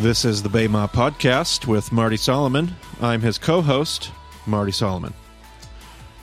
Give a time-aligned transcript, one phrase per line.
[0.00, 2.76] This is the BEMA podcast with Marty Solomon.
[3.00, 4.10] I'm his co-host,
[4.44, 5.14] Marty Solomon.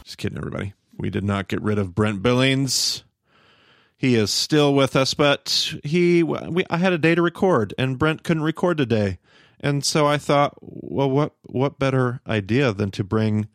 [0.04, 0.74] Just kidding, everybody.
[0.98, 3.04] We did not get rid of Brent Billings.
[3.98, 7.98] He is still with us, but he we, I had a day to record, and
[7.98, 9.18] Brent couldn't record today,
[9.60, 13.48] and so I thought, well, what what better idea than to bring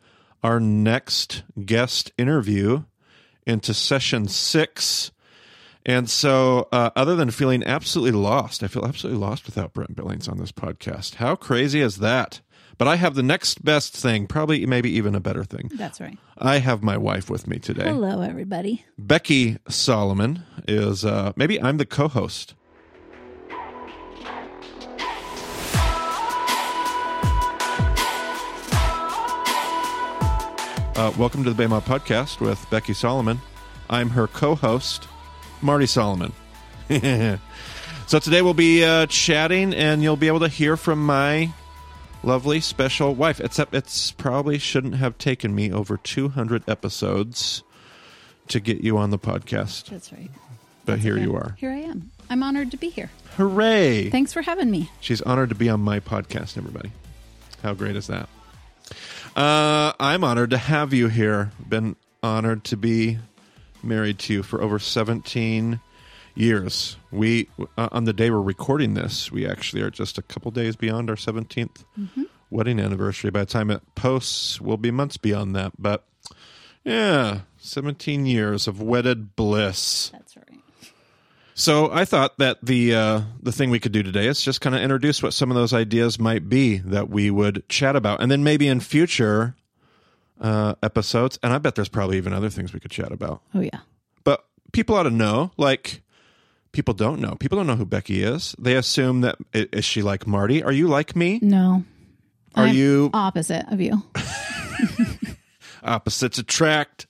[0.43, 2.83] our next guest interview
[3.47, 5.11] into session six
[5.87, 10.27] and so, uh, other than feeling absolutely lost, I feel absolutely lost without Brent Billings
[10.27, 11.15] on this podcast.
[11.15, 12.41] How crazy is that?
[12.77, 15.71] But I have the next best thing, probably maybe even a better thing.
[15.73, 16.17] That's right.
[16.37, 17.85] I have my wife with me today.
[17.85, 18.85] Hello, everybody.
[18.99, 22.53] Becky Solomon is, uh, maybe I'm the co host.
[30.97, 33.39] Uh, welcome to the BEMA podcast with Becky Solomon.
[33.87, 35.07] I'm her co host.
[35.61, 36.33] Marty Solomon.
[38.07, 41.51] so today we'll be uh, chatting, and you'll be able to hear from my
[42.23, 43.39] lovely special wife.
[43.39, 47.63] Except it's probably shouldn't have taken me over 200 episodes
[48.47, 50.31] to get you on the podcast, That's right.
[50.85, 51.23] but That's here okay.
[51.23, 51.55] you are.
[51.59, 52.09] Here I am.
[52.29, 53.11] I'm honored to be here.
[53.35, 54.09] Hooray!
[54.09, 54.89] Thanks for having me.
[54.99, 56.91] She's honored to be on my podcast, everybody.
[57.61, 58.29] How great is that?
[59.37, 61.51] Uh, I'm honored to have you here.
[61.69, 63.19] Been honored to be
[63.83, 65.79] married to you for over 17
[66.33, 66.97] years.
[67.11, 70.75] We uh, on the day we're recording this, we actually are just a couple days
[70.75, 71.85] beyond our 17th
[72.49, 73.29] wedding anniversary.
[73.29, 75.73] By the time it posts, we'll be months beyond that.
[75.77, 76.03] But
[76.83, 80.09] yeah, 17 years of wedded bliss.
[80.09, 80.59] That's right.
[81.59, 84.75] So I thought that the uh, the thing we could do today is just kind
[84.75, 88.29] of introduce what some of those ideas might be that we would chat about, and
[88.29, 89.55] then maybe in future
[90.39, 93.41] uh, episodes, and I bet there's probably even other things we could chat about.
[93.55, 93.79] Oh, yeah.
[94.23, 96.03] But people ought to know, like
[96.73, 97.33] people don't know.
[97.39, 98.55] People don't know who Becky is.
[98.59, 100.61] They assume that is she like Marty?
[100.61, 101.39] Are you like me?
[101.41, 101.83] No.
[102.53, 104.03] Are I'm you opposite of you?
[105.83, 107.07] opposites attract?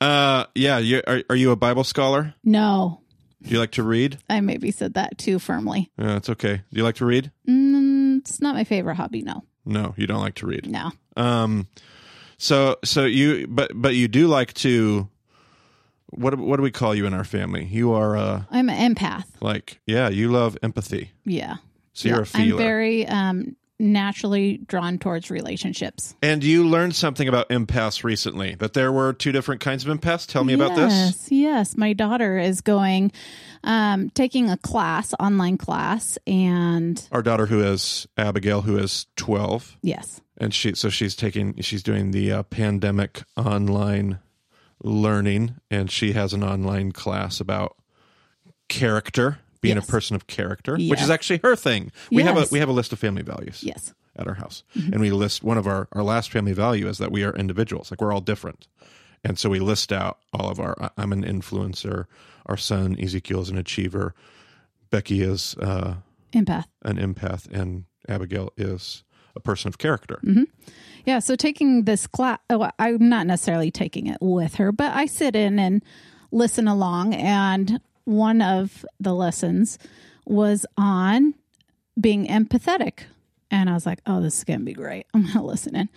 [0.00, 0.78] Uh, yeah.
[0.78, 2.34] You, are are you a Bible scholar?
[2.42, 3.02] No.
[3.44, 4.18] Do you like to read?
[4.30, 5.90] I maybe said that too firmly.
[5.98, 6.56] Yeah, it's okay.
[6.56, 7.30] Do you like to read?
[7.48, 9.22] Mm, it's not my favorite hobby.
[9.22, 9.44] No.
[9.66, 10.66] No, you don't like to read.
[10.66, 10.90] No.
[11.16, 11.68] Um,
[12.38, 15.08] so so you but but you do like to.
[16.10, 17.64] What what do we call you in our family?
[17.64, 19.24] You are uh I'm an empath.
[19.40, 21.10] like yeah, you love empathy.
[21.24, 21.56] Yeah.
[21.92, 22.52] So you're a feeler.
[22.60, 26.14] I'm very um, naturally drawn towards relationships.
[26.22, 28.54] and you learned something about empaths recently.
[28.54, 30.26] That there were two different kinds of empaths.
[30.26, 30.92] Tell me about this.
[30.92, 31.76] Yes, yes.
[31.76, 33.10] My daughter is going,
[33.64, 39.76] um, taking a class, online class, and Our daughter, who is Abigail, who is twelve,
[39.82, 44.20] yes, and she so she's taking she's doing the uh, pandemic online
[44.82, 47.76] learning, and she has an online class about
[48.68, 49.88] character, being Yes.
[49.88, 51.90] a person of character, which is actually her thing.
[52.10, 55.00] We have a we have a list of family values yes, at our house, and
[55.00, 58.00] we list one of our our last family value is that we are individuals, like
[58.00, 58.68] we're all different,
[59.24, 60.74] and so we list out all of our.
[60.96, 62.04] I'm an influencer.
[62.46, 64.14] Our son Ezekiel is an achiever.
[64.90, 65.94] Becky is uh,
[66.32, 66.66] empath.
[66.82, 69.02] an empath, and Abigail is
[69.34, 70.20] a person of character.
[71.06, 75.06] Yeah, so taking this class, oh, I'm not necessarily taking it with her, but I
[75.06, 75.82] sit in and
[76.30, 77.14] listen along.
[77.14, 79.78] And one of the lessons
[80.26, 81.34] was on
[82.00, 83.00] being empathetic.
[83.50, 85.06] And I was like, oh, this is going to be great.
[85.14, 85.88] I'm going to listen in.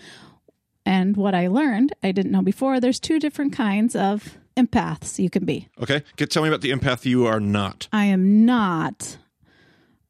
[0.86, 5.30] And what I learned, I didn't know before, there's two different kinds of empaths you
[5.30, 5.68] can be.
[5.82, 7.88] Okay, Get, tell me about the empath you are not.
[7.92, 9.18] I am not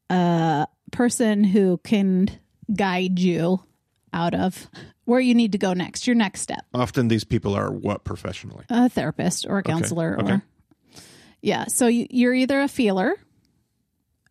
[0.08, 2.28] a person who can
[2.74, 3.62] guide you
[4.12, 4.70] out of
[5.04, 6.64] where you need to go next, your next step.
[6.72, 8.64] Often these people are what professionally?
[8.68, 10.32] a therapist or a counselor okay.
[10.32, 10.42] or
[11.48, 13.14] yeah so you, you're either a feeler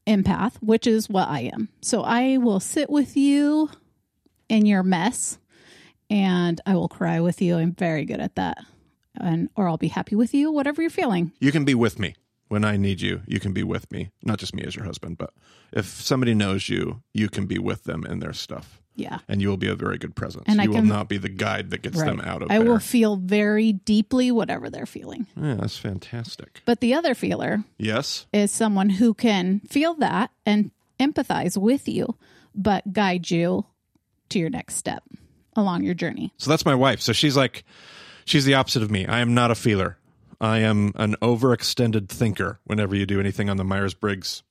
[0.05, 1.67] empath which is what i am.
[1.81, 3.69] So i will sit with you
[4.47, 5.39] in your mess
[6.09, 7.57] and i will cry with you.
[7.57, 8.59] I'm very good at that.
[9.19, 11.33] And or i'll be happy with you whatever you're feeling.
[11.39, 12.15] You can be with me.
[12.49, 13.23] When I need you.
[13.27, 15.33] You can be with me, not just me as your husband, but
[15.73, 19.47] if somebody knows you, you can be with them in their stuff, yeah and you
[19.47, 20.43] will be a very good presence.
[20.47, 22.57] And I you will can- not be the guide that gets them out of i
[22.59, 22.67] there.
[22.67, 26.61] will feel very deeply whatever they're feeling yeah, that's fantastic.
[26.65, 32.15] but the other feeler Yes, is someone who can feel that and empathize with you
[32.53, 33.65] but guide you
[34.29, 35.03] to your next step
[35.55, 36.99] along your journey so that's my wife.
[37.01, 37.63] So she's like,
[38.25, 39.05] she's the opposite of me.
[39.07, 39.97] I am not a feeler.
[40.41, 42.59] I am an overextended thinker.
[42.65, 44.43] Whenever you do anything on the Myers Briggs,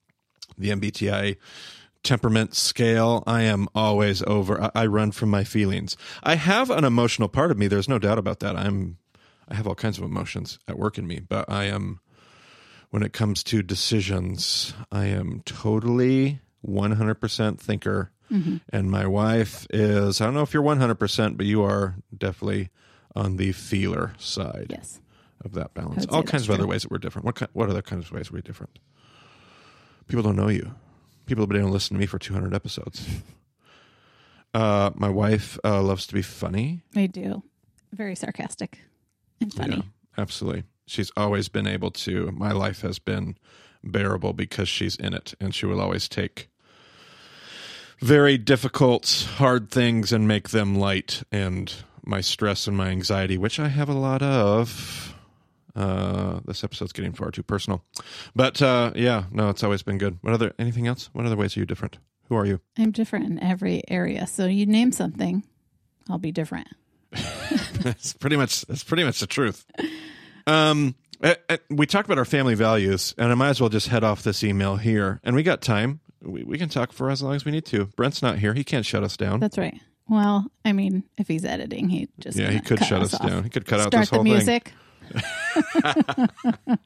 [0.59, 1.37] the MBTI
[2.07, 4.63] temperament scale, I am always over.
[4.63, 5.97] I, I run from my feelings.
[6.23, 7.67] I have an emotional part of me.
[7.67, 8.57] There's no doubt about that.
[8.57, 8.99] I'm
[9.49, 12.01] I have all kinds of emotions at work in me, but I am
[12.91, 18.11] when it comes to decisions, I am totally 100% thinker.
[18.73, 22.71] And my wife is, I don't know if you're 100%, but you are definitely
[23.15, 25.01] on the feeler side Yes.
[25.45, 26.07] of that balance.
[26.07, 27.25] All kinds of that's other ways that we're different.
[27.25, 28.81] What what other kinds of ways are we different?
[30.09, 30.75] People don't know you.
[31.27, 33.07] People have been able to listen to me for 200 episodes.
[34.55, 36.83] Uh, my wife uh, loves to be funny.
[36.95, 37.43] I do.
[37.93, 38.79] Very sarcastic
[39.39, 39.77] and funny.
[39.77, 39.83] Yeah,
[40.17, 40.65] absolutely.
[40.87, 42.31] She's always been able to.
[42.33, 43.37] My life has been
[43.85, 46.49] bearable because she's in it, and she will always take
[48.01, 51.23] very difficult, hard things and make them light.
[51.33, 51.73] And
[52.05, 55.16] my stress and my anxiety, which I have a lot of.
[55.77, 57.85] Uh, this episode's getting far too personal,
[58.35, 60.19] but uh, yeah, no, it's always been good.
[60.23, 61.11] What other anything else?
[61.13, 61.99] What other ways are you different?
[62.29, 62.61] Who are you?
[62.79, 64.27] I'm different in every area.
[64.27, 65.45] So you name something,
[66.09, 66.69] I'll be different.
[67.81, 69.65] That's pretty much that's pretty much the truth.
[70.47, 73.89] Um, eh, eh, we talked about our family values, and I might as well just
[73.89, 75.21] head off this email here.
[75.25, 76.01] And we got time.
[76.23, 77.87] We, we can talk for as long as we need to.
[77.97, 79.41] Brent's not here; he can't shut us down.
[79.41, 79.79] That's right.
[80.09, 83.27] Well, I mean, if he's editing, he just yeah, he could shut us, off.
[83.27, 83.45] down.
[83.45, 84.65] He could cut out Start this the music.
[84.69, 84.75] thing.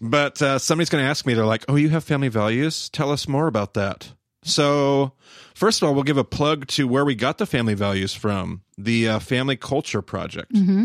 [0.00, 1.34] But uh, somebody's going to ask me.
[1.34, 2.88] They're like, "Oh, you have family values?
[2.88, 4.12] Tell us more about that."
[4.44, 5.12] So,
[5.54, 8.62] first of all, we'll give a plug to where we got the family values from.
[8.76, 10.52] The uh, Family Culture Project.
[10.52, 10.84] Mm-hmm.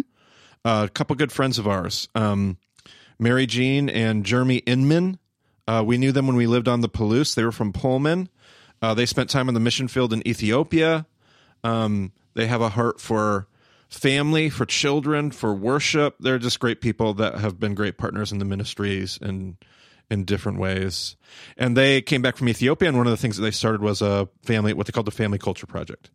[0.65, 2.57] Uh, a couple good friends of ours, um,
[3.19, 5.19] Mary Jean and Jeremy Inman.
[5.67, 7.35] Uh, we knew them when we lived on the Palouse.
[7.35, 8.29] They were from Pullman.
[8.81, 11.05] Uh, they spent time on the mission field in Ethiopia.
[11.63, 13.47] Um, they have a heart for
[13.93, 16.15] family, for children, for worship.
[16.19, 19.55] They're just great people that have been great partners in the ministries and
[20.09, 21.15] in different ways.
[21.57, 24.01] And they came back from Ethiopia, and one of the things that they started was
[24.01, 26.09] a family, what they called the Family Culture Project,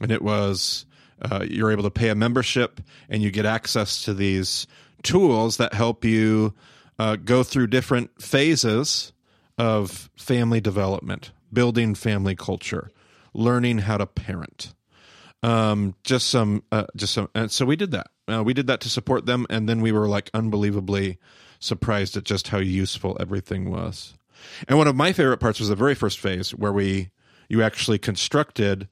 [0.00, 0.86] and it was
[1.20, 4.66] uh, you're able to pay a membership, and you get access to these
[5.02, 6.54] tools that help you
[6.98, 9.12] uh, go through different phases
[9.58, 12.90] of family development, building family culture,
[13.34, 14.72] learning how to parent
[15.42, 18.08] um just some uh, just some and so we did that.
[18.26, 21.18] Uh, we did that to support them and then we were like unbelievably
[21.60, 24.14] surprised at just how useful everything was.
[24.68, 27.10] And one of my favorite parts was the very first phase where we
[27.48, 28.88] you actually constructed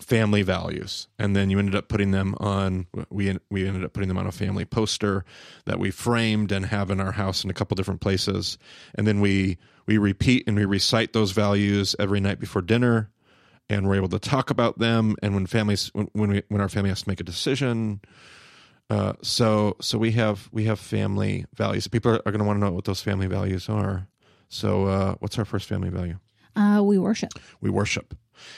[0.00, 4.08] family values and then you ended up putting them on we we ended up putting
[4.08, 5.24] them on a family poster
[5.64, 8.58] that we framed and have in our house in a couple different places.
[8.94, 13.10] And then we we repeat and we recite those values every night before dinner
[13.70, 15.16] and we're able to talk about them.
[15.22, 18.00] And when families when when, we, when our family has to make a decision
[18.90, 21.88] uh, so so we have we have family values.
[21.88, 24.06] People are, are going to want to know what those family values are.
[24.48, 26.18] So uh, what's our first family value?
[26.56, 27.32] Uh, we worship.
[27.60, 28.16] we worship.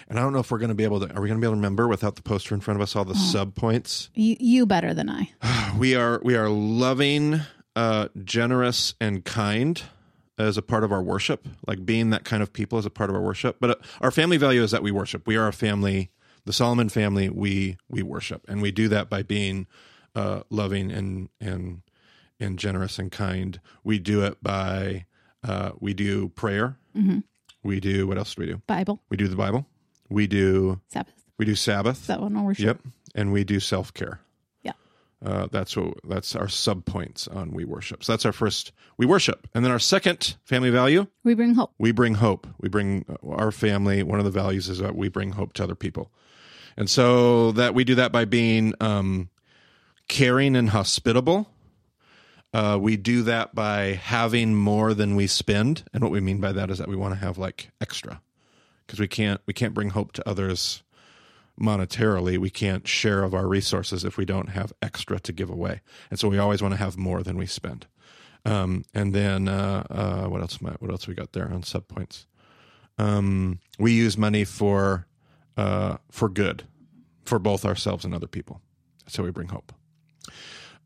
[0.09, 1.43] And i don't know if we're going to be able to are we going to
[1.43, 4.11] be able to remember without the poster in front of us all the sub points?
[4.15, 5.31] You, you better than I.
[5.79, 7.41] we are we are loving
[7.75, 9.83] uh generous and kind
[10.47, 13.11] as a part of our worship like being that kind of people as a part
[13.11, 13.57] of our worship.
[13.61, 15.27] But uh, our family value is that we worship.
[15.27, 16.11] We are a family
[16.47, 18.45] the solomon family we we worship.
[18.49, 19.67] And we do that by being
[20.15, 21.83] uh loving and and
[22.39, 23.61] and generous and kind.
[23.85, 25.07] We do it by
[25.45, 26.79] uh we do prayer.
[27.63, 28.63] We do what else do we do?
[28.67, 29.67] Bible, we do the bible.
[30.09, 31.15] We do Sabbath.
[31.39, 32.01] we do sabbath.
[32.01, 32.65] Is that one worship?
[32.65, 32.79] Yep,
[33.15, 34.21] and we do self care.
[35.25, 38.03] Uh, that's what that's our sub points on we worship.
[38.03, 41.73] So that's our first we worship, and then our second family value We bring hope.
[41.79, 42.47] we bring hope.
[42.59, 44.03] We bring uh, our family.
[44.03, 46.11] One of the values is that we bring hope to other people,
[46.77, 49.29] and so that we do that by being um,
[50.09, 51.51] caring and hospitable.
[52.55, 56.53] Uh, we do that by having more than we spend, and what we mean by
[56.53, 58.23] that is that we want to have like extra,
[58.87, 60.83] because we can't we can't bring hope to others
[61.61, 62.39] monetarily.
[62.39, 66.19] We can't share of our resources if we don't have extra to give away, and
[66.19, 67.87] so we always want to have more than we spend.
[68.45, 70.57] Um, and then uh, uh, what else?
[70.61, 72.27] What else we got there on sub points?
[72.99, 75.07] Um, we use money for
[75.57, 76.65] uh, for good,
[77.25, 78.61] for both ourselves and other people.
[79.17, 79.73] How we bring hope.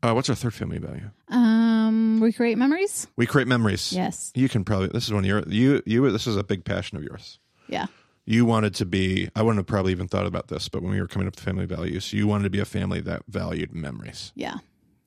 [0.01, 1.09] Uh, what's our third family value?
[1.29, 3.07] Um, we create memories.
[3.15, 3.93] We create memories.
[3.93, 4.31] Yes.
[4.35, 4.87] You can probably.
[4.87, 6.09] This is one of your you you.
[6.11, 7.39] This is a big passion of yours.
[7.67, 7.85] Yeah.
[8.25, 9.29] You wanted to be.
[9.35, 11.43] I wouldn't have probably even thought about this, but when we were coming up with
[11.43, 14.55] family values, you wanted to be a family that valued memories, Yeah.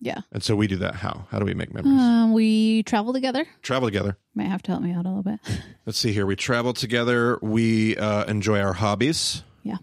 [0.00, 0.20] Yeah.
[0.30, 0.94] and so we do that.
[0.94, 1.26] How?
[1.30, 2.00] How do we make memories?
[2.00, 3.44] Um, we travel together.
[3.62, 4.16] Travel together.
[4.36, 5.40] Might have to help me out a little bit.
[5.86, 6.24] Let's see here.
[6.26, 7.36] We travel together.
[7.42, 9.42] We uh, enjoy our hobbies.
[9.64, 9.78] yeah.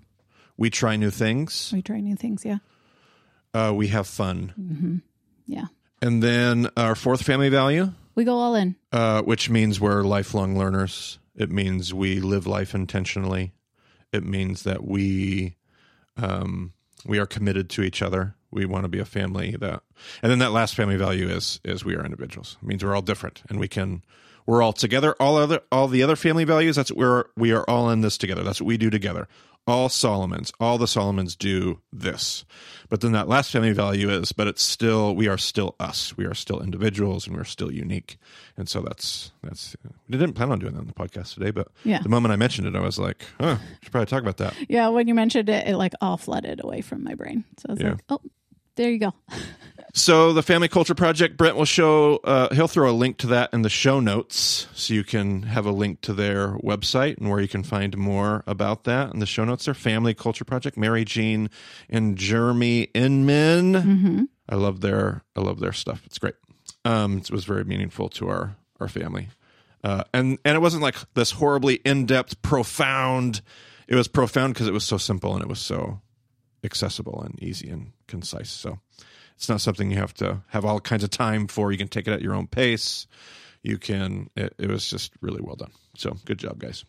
[0.57, 1.71] We try new things.
[1.73, 2.45] We try new things.
[2.45, 2.59] Yeah.
[3.53, 5.01] Uh, we have fun.
[5.45, 5.65] Yeah.
[6.01, 8.77] And then our fourth family value, We go all in.
[8.93, 11.19] uh, which means we're lifelong learners.
[11.35, 13.53] It means we live life intentionally.
[14.13, 15.57] It means that we
[16.17, 16.73] um,
[17.05, 18.35] we are committed to each other.
[18.51, 19.83] we want to be a family that,
[20.21, 22.57] and then that last family value is is we are individuals.
[22.61, 24.03] It means we're all different, and we can
[24.45, 25.15] we're all together.
[25.19, 26.75] All other all the other family values.
[26.75, 28.43] That's we're we are all in this together.
[28.43, 29.27] That's what we do together.
[29.67, 32.45] All Solomons, all the Solomons do this.
[32.87, 36.15] But then that last family value is, but it's still we are still us.
[36.15, 38.17] We are still individuals, and we're still unique.
[38.57, 39.75] And so that's that's.
[40.07, 41.99] We didn't plan on doing that on the podcast today, but Yeah.
[42.03, 44.89] the moment I mentioned it, I was like, "Huh, should probably talk about that." Yeah,
[44.89, 47.43] when you mentioned it, it like all flooded away from my brain.
[47.57, 47.89] So I was Yeah.
[47.91, 48.21] like, oh,
[48.75, 49.13] there you go.
[49.97, 52.17] So the Family Culture Project, Brent will show.
[52.17, 55.65] Uh, he'll throw a link to that in the show notes, so you can have
[55.65, 59.13] a link to their website and where you can find more about that.
[59.13, 61.49] In the show notes, there, Family Culture Project, Mary Jean
[61.89, 63.73] and Jeremy Inman.
[64.49, 66.01] I love their I love their stuff.
[66.05, 66.35] It's great.
[66.83, 69.29] Um, it was very meaningful to our our family,
[69.81, 73.41] uh, and and it wasn't like this horribly in depth, profound.
[73.87, 76.01] It was profound because it was so simple and it was so
[76.65, 78.51] accessible and easy and concise.
[78.51, 78.79] So
[79.35, 81.71] it's not something you have to have all kinds of time for.
[81.71, 83.07] You can take it at your own pace.
[83.63, 84.29] You can.
[84.35, 85.71] It, it was just really well done.
[85.95, 86.85] So good job, guys.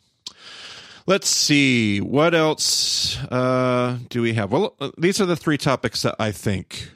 [1.07, 4.51] Let's see what else uh, do we have.
[4.51, 6.91] Well, these are the three topics that I think,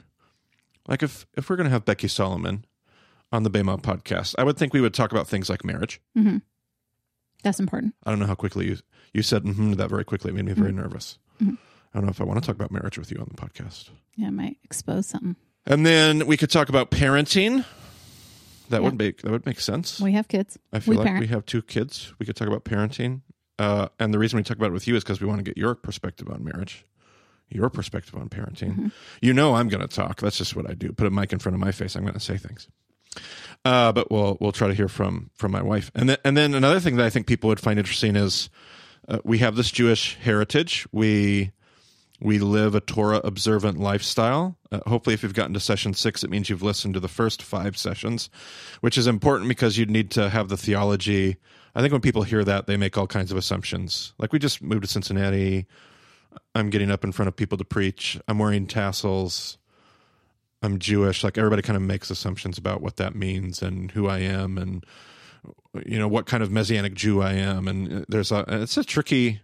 [0.87, 2.65] like if if we're going to have Becky Solomon
[3.31, 6.01] on the BEMA podcast, I would think we would talk about things like marriage.
[6.17, 6.37] Mm-hmm.
[7.43, 7.95] That's important.
[8.03, 8.77] I don't know how quickly you
[9.13, 10.31] you said mm-hmm to that very quickly.
[10.31, 11.17] It made me very nervous.
[11.93, 13.89] I don't know if I want to talk about marriage with you on the podcast.
[14.15, 15.35] Yeah, it might expose something.
[15.65, 17.65] And then we could talk about parenting.
[18.69, 19.99] That would make that would make sense.
[19.99, 20.57] We have kids.
[20.71, 21.21] I feel we like parent.
[21.21, 22.13] we have two kids.
[22.19, 23.21] We could talk about parenting.
[23.59, 25.43] Uh, and the reason we talk about it with you is because we want to
[25.43, 26.85] get your perspective on marriage,
[27.49, 28.71] your perspective on parenting.
[28.71, 28.87] Mm-hmm.
[29.21, 30.21] You know, I'm going to talk.
[30.21, 30.93] That's just what I do.
[30.93, 31.95] Put a mic in front of my face.
[31.95, 32.69] I'm going to say things.
[33.65, 35.91] Uh, but we'll we'll try to hear from from my wife.
[35.93, 38.49] And then and then another thing that I think people would find interesting is
[39.07, 40.87] uh, we have this Jewish heritage.
[40.93, 41.51] We
[42.21, 44.55] we live a Torah observant lifestyle.
[44.71, 47.41] Uh, hopefully, if you've gotten to session six, it means you've listened to the first
[47.41, 48.29] five sessions,
[48.81, 51.37] which is important because you need to have the theology.
[51.73, 54.13] I think when people hear that, they make all kinds of assumptions.
[54.19, 55.65] Like we just moved to Cincinnati.
[56.53, 58.19] I'm getting up in front of people to preach.
[58.27, 59.57] I'm wearing tassels.
[60.61, 61.23] I'm Jewish.
[61.23, 64.85] Like everybody kind of makes assumptions about what that means and who I am and
[65.85, 67.67] you know what kind of messianic Jew I am.
[67.67, 69.41] And there's a it's a tricky.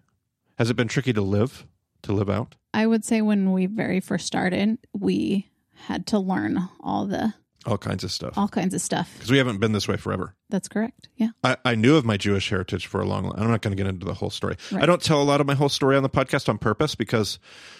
[0.60, 1.66] Has it been tricky to live
[2.04, 2.56] to live out?
[2.74, 5.50] I would say when we very first started, we
[5.86, 7.34] had to learn all the
[7.66, 9.12] All kinds of stuff all kinds of stuff.
[9.16, 10.36] because we haven't been this way forever.
[10.50, 11.10] That's correct.
[11.18, 11.30] Yeah.
[11.44, 13.32] I, I knew of my Jewish heritage for a long.
[13.38, 14.56] I'm not going to get into the whole story.
[14.72, 14.84] Right.
[14.84, 17.40] I don't tell a lot of my whole story on the podcast on purpose because,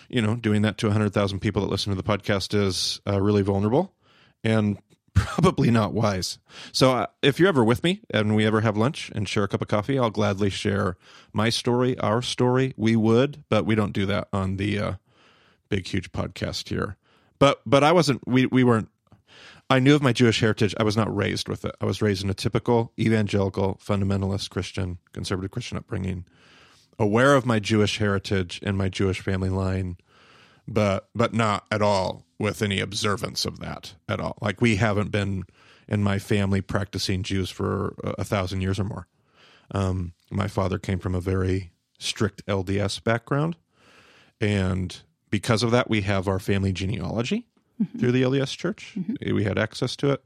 [0.10, 3.42] you know, doing that to 100,000 people that listen to the podcast is uh, really
[3.44, 3.94] vulnerable
[4.44, 4.78] and
[5.18, 6.40] probably not wise.
[6.72, 9.48] So uh, if you're ever with me and we ever have lunch and share a
[9.48, 10.98] cup of coffee, I'll gladly share
[11.34, 12.74] my story, our story.
[12.78, 14.94] We would, but we don't do that on the uh,
[15.70, 16.98] big, huge podcast here.
[17.40, 18.28] But but I wasn't.
[18.28, 18.90] We we weren't
[19.70, 20.74] I knew of my Jewish heritage.
[20.80, 21.76] I was not raised with it.
[21.82, 26.26] I was raised in a typical evangelical, fundamentalist Christian, conservative Christian upbringing,
[26.98, 29.98] aware of my Jewish heritage and my Jewish family line,
[30.68, 34.38] but but not at all with any observance of that at all.
[34.42, 35.46] Like we haven't been
[35.88, 39.08] in my family practicing Jews for a, a thousand years or more.
[39.72, 43.56] Um, my father came from a very strict LDS background,
[44.40, 47.48] and because of that, we have our family genealogy
[48.00, 48.96] through the LDS Church.
[49.22, 50.26] We had access to it,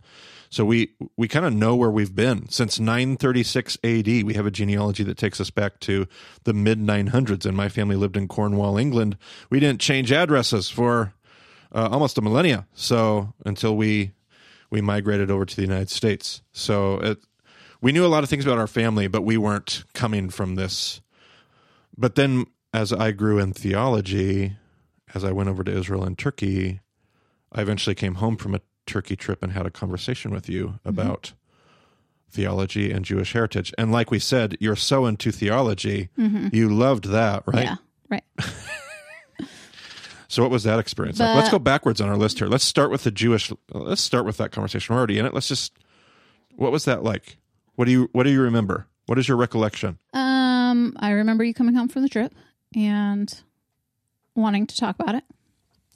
[0.51, 4.05] so we we kind of know where we've been since 936 AD.
[4.05, 6.07] We have a genealogy that takes us back to
[6.43, 9.17] the mid 900s, and my family lived in Cornwall, England.
[9.49, 11.13] We didn't change addresses for
[11.73, 14.11] uh, almost a millennia, so until we
[14.69, 16.41] we migrated over to the United States.
[16.51, 17.19] So it,
[17.81, 20.99] we knew a lot of things about our family, but we weren't coming from this.
[21.97, 24.57] But then, as I grew in theology,
[25.15, 26.81] as I went over to Israel and Turkey,
[27.53, 31.33] I eventually came home from a Turkey trip and had a conversation with you about
[32.29, 33.73] theology and Jewish heritage.
[33.77, 37.65] And like we said, you're so into theology, you loved that, right?
[37.65, 37.75] Yeah.
[38.09, 38.23] Right.
[40.27, 41.35] So, what was that experience like?
[41.35, 42.47] Let's go backwards on our list here.
[42.47, 43.51] Let's start with the Jewish.
[43.73, 44.95] Let's start with that conversation.
[44.95, 45.33] We're already in it.
[45.33, 45.73] Let's just.
[46.55, 47.35] What was that like?
[47.75, 48.87] What do you What do you remember?
[49.07, 49.99] What is your recollection?
[50.13, 52.33] Um, I remember you coming home from the trip
[52.73, 53.41] and
[54.33, 55.25] wanting to talk about it.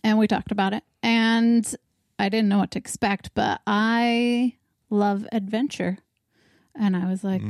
[0.04, 0.84] And we talked about it.
[1.02, 1.74] And
[2.18, 4.56] I didn't know what to expect, but I
[4.90, 5.98] love adventure.
[6.74, 7.42] And I was like,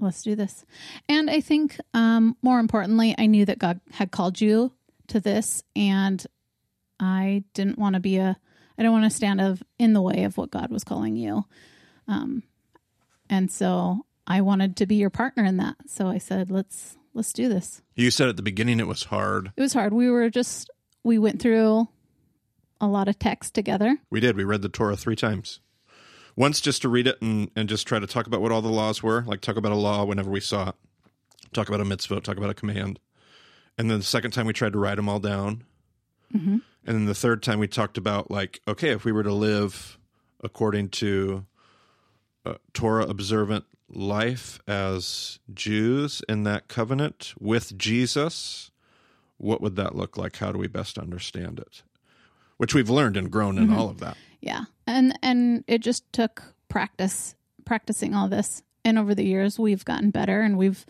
[0.00, 0.64] let's do this.
[1.08, 4.72] And I think um more importantly, I knew that God had called you
[5.08, 6.24] to this and
[7.00, 8.36] I didn't want to be a
[8.76, 11.44] I don't want to stand of in the way of what God was calling you.
[12.06, 12.42] Um
[13.30, 15.76] and so I wanted to be your partner in that.
[15.86, 17.82] So I said, let's let's do this.
[17.96, 19.52] You said at the beginning it was hard.
[19.56, 19.92] It was hard.
[19.92, 20.70] We were just
[21.02, 21.88] we went through
[22.80, 23.98] a lot of text together.
[24.10, 24.36] We did.
[24.36, 25.60] We read the Torah three times.
[26.36, 28.68] Once just to read it and, and just try to talk about what all the
[28.68, 30.74] laws were, like talk about a law whenever we saw it,
[31.52, 33.00] talk about a mitzvah, talk about a command.
[33.76, 35.64] And then the second time we tried to write them all down.
[36.86, 39.98] And then the third time we talked about, like, okay, if we were to live
[40.42, 41.44] according to
[42.46, 48.70] uh, Torah observant life as Jews in that covenant with Jesus,
[49.38, 50.36] what would that look like?
[50.36, 51.82] How do we best understand it?
[52.58, 53.78] Which we've learned and grown in mm-hmm.
[53.78, 54.16] all of that.
[54.40, 54.64] Yeah.
[54.86, 57.34] And and it just took practice
[57.64, 58.62] practicing all this.
[58.84, 60.84] And over the years we've gotten better and we've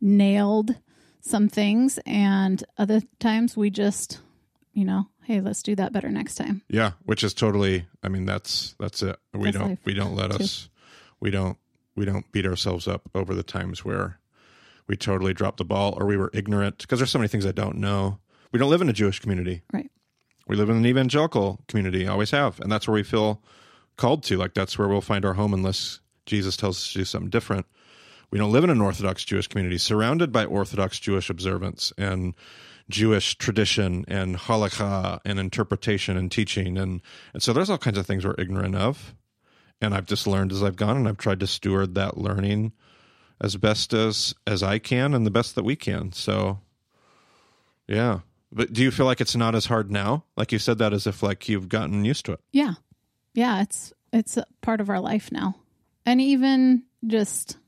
[0.00, 0.76] nailed
[1.20, 4.20] some things and other times we just,
[4.72, 6.62] you know, hey, let's do that better next time.
[6.68, 7.86] Yeah, which is totally.
[8.02, 9.16] I mean, that's that's it.
[9.34, 10.44] We That's don't we don't let too.
[10.44, 10.68] us
[11.20, 11.58] we don't
[11.94, 14.18] we don't beat ourselves up over the times where
[14.86, 17.52] we totally dropped the ball or we were ignorant because there's so many things I
[17.52, 18.18] don't know.
[18.52, 19.62] We don't live in a Jewish community.
[19.72, 19.90] Right.
[20.46, 23.42] We live in an evangelical community, always have, and that's where we feel
[23.96, 24.36] called to.
[24.36, 27.66] Like that's where we'll find our home unless Jesus tells us to do something different.
[28.30, 32.34] We don't live in an Orthodox Jewish community surrounded by Orthodox Jewish observance and
[32.88, 36.76] Jewish tradition and halakha and interpretation and teaching.
[36.76, 39.14] And, and so there's all kinds of things we're ignorant of.
[39.80, 42.72] And I've just learned as I've gone and I've tried to steward that learning
[43.40, 46.12] as best as, as I can and the best that we can.
[46.12, 46.60] So
[47.86, 48.20] yeah.
[48.52, 50.24] But do you feel like it's not as hard now?
[50.36, 52.40] Like you said that as if like you've gotten used to it.
[52.52, 52.74] Yeah.
[53.34, 55.56] Yeah, it's it's a part of our life now.
[56.04, 57.58] And even just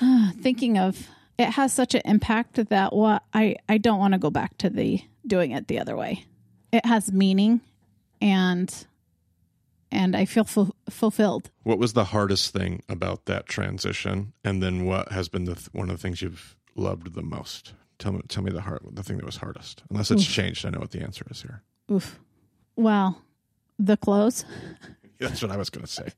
[0.40, 4.30] thinking of it has such an impact that what I I don't want to go
[4.30, 6.24] back to the doing it the other way.
[6.72, 7.60] It has meaning
[8.20, 8.86] and
[9.90, 11.50] and I feel fu- fulfilled.
[11.62, 15.68] What was the hardest thing about that transition, and then what has been the th-
[15.72, 17.74] one of the things you've loved the most?
[17.98, 19.82] Tell me, tell me the hard, the thing that was hardest.
[19.90, 21.62] Unless it's changed, I know what the answer is here.
[21.90, 22.18] Oof.
[22.76, 23.22] Well,
[23.78, 24.44] the clothes.
[25.20, 26.08] That's what I was going to say.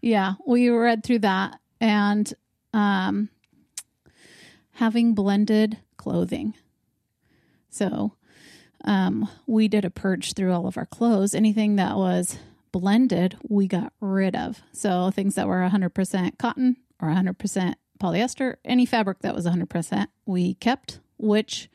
[0.00, 2.32] Yeah, we read through that and
[2.72, 3.28] um
[4.72, 6.54] having blended clothing.
[7.70, 8.14] So,
[8.84, 11.34] um we did a purge through all of our clothes.
[11.34, 12.38] Anything that was
[12.72, 14.60] blended, we got rid of.
[14.72, 20.54] So, things that were 100% cotton or 100% polyester, any fabric that was 100%, we
[20.54, 21.68] kept, which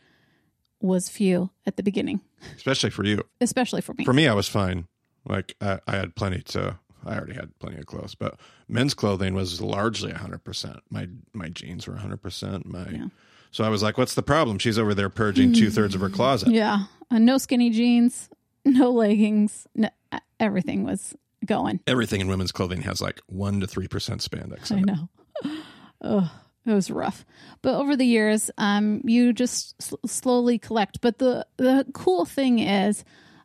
[0.80, 2.22] was few at the beginning,
[2.56, 3.24] Especially for you.
[3.40, 4.04] especially for me.
[4.06, 4.88] For me, I was fine.
[5.28, 6.80] Like I, I had plenty to.
[7.06, 10.80] I already had plenty of clothes, but men's clothing was largely 100%.
[10.90, 12.66] My my jeans were 100%.
[12.66, 13.06] My Yeah.
[13.52, 16.10] so I was like, "What's the problem?" She's over there purging two thirds of her
[16.10, 16.50] closet.
[16.50, 18.30] Yeah, uh, no skinny jeans,
[18.66, 21.80] no leggings, no, uh, everything was going.
[21.88, 24.72] Everything in women's clothing has like one to three percent spandex.
[24.72, 25.10] I know.
[26.02, 26.32] Oh,
[26.66, 27.26] it was rough.
[27.62, 31.02] But over the years, um, you just s- slowly collect.
[31.02, 33.04] But the the cool thing is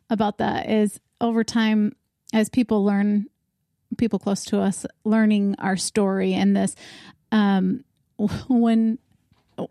[0.09, 1.95] about that is over time,
[2.33, 3.27] as people learn,
[3.97, 6.75] people close to us learning our story and this,
[7.31, 7.83] um,
[8.47, 8.99] when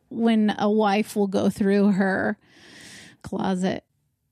[0.08, 2.38] when a wife will go through her
[3.22, 3.84] closet,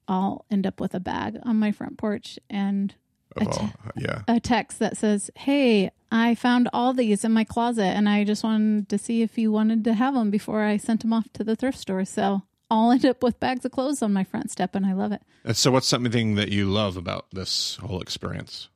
[0.08, 2.94] I'll end up with a bag on my front porch and
[3.36, 4.22] Of all, yeah.
[4.28, 8.44] a text that says, "Hey, I found all these in my closet, and I just
[8.44, 11.44] wanted to see if you wanted to have them before I sent them off to
[11.44, 14.74] the thrift store." So I'll end up with bags of clothes on my front step,
[14.74, 15.22] and I love it.
[15.44, 18.68] And so, what's something that you love about this whole experience?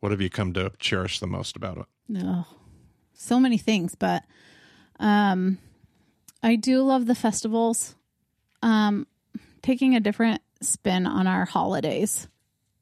[0.00, 1.84] What have you come to cherish the most about it?
[2.08, 2.46] No,
[3.14, 4.24] so many things, but
[4.98, 5.58] um,
[6.42, 7.94] I do love the festivals.
[8.62, 9.06] Um,
[9.62, 12.28] taking a different spin on our holidays.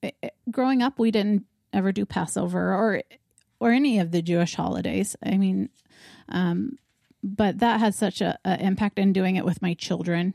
[0.02, 3.02] It- it- growing up, we didn't ever do Passover or
[3.60, 5.14] or any of the Jewish holidays.
[5.24, 5.68] I mean,
[6.28, 6.78] um,
[7.22, 10.34] but that has such a, a impact in doing it with my children.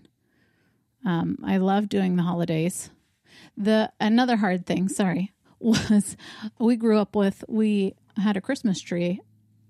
[1.04, 2.90] Um, I love doing the holidays.
[3.58, 6.16] The another hard thing, sorry, was
[6.60, 9.22] we grew up with we had a Christmas tree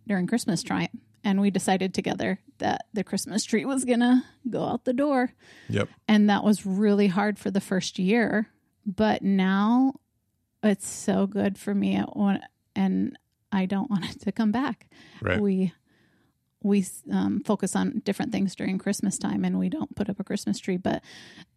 [0.07, 0.89] during Christmas time,
[1.23, 5.33] and we decided together that the Christmas tree was gonna go out the door,
[5.69, 5.89] Yep.
[6.07, 8.47] and that was really hard for the first year.
[8.85, 9.95] But now
[10.63, 12.41] it's so good for me, when,
[12.75, 13.17] and
[13.51, 14.87] I don't want it to come back
[15.21, 15.39] Right.
[15.41, 15.73] we
[16.63, 20.23] we um, focus on different things during Christmas time, and we don't put up a
[20.23, 20.77] Christmas tree.
[20.77, 21.03] But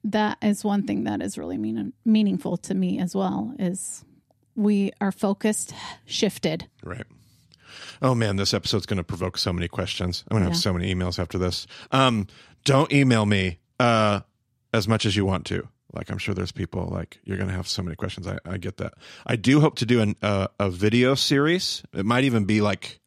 [0.05, 3.55] that is one thing that is really mean, meaningful to me as well.
[3.59, 4.05] Is
[4.55, 5.73] we are focused,
[6.05, 6.67] shifted.
[6.85, 7.07] Right.
[8.03, 10.25] Oh man, this episode's going to provoke so many questions.
[10.31, 10.61] I'm going to have Yeah.
[10.61, 11.67] so many emails after this.
[11.91, 12.27] Um,
[12.65, 14.21] don't email me uh,
[14.75, 15.69] as much as you want to.
[15.93, 18.27] Like I'm sure there's people like you're going to have so many questions.
[18.27, 18.95] I, I get that.
[19.27, 21.83] I do hope to do an, uh, a video series.
[21.95, 23.01] It might even be like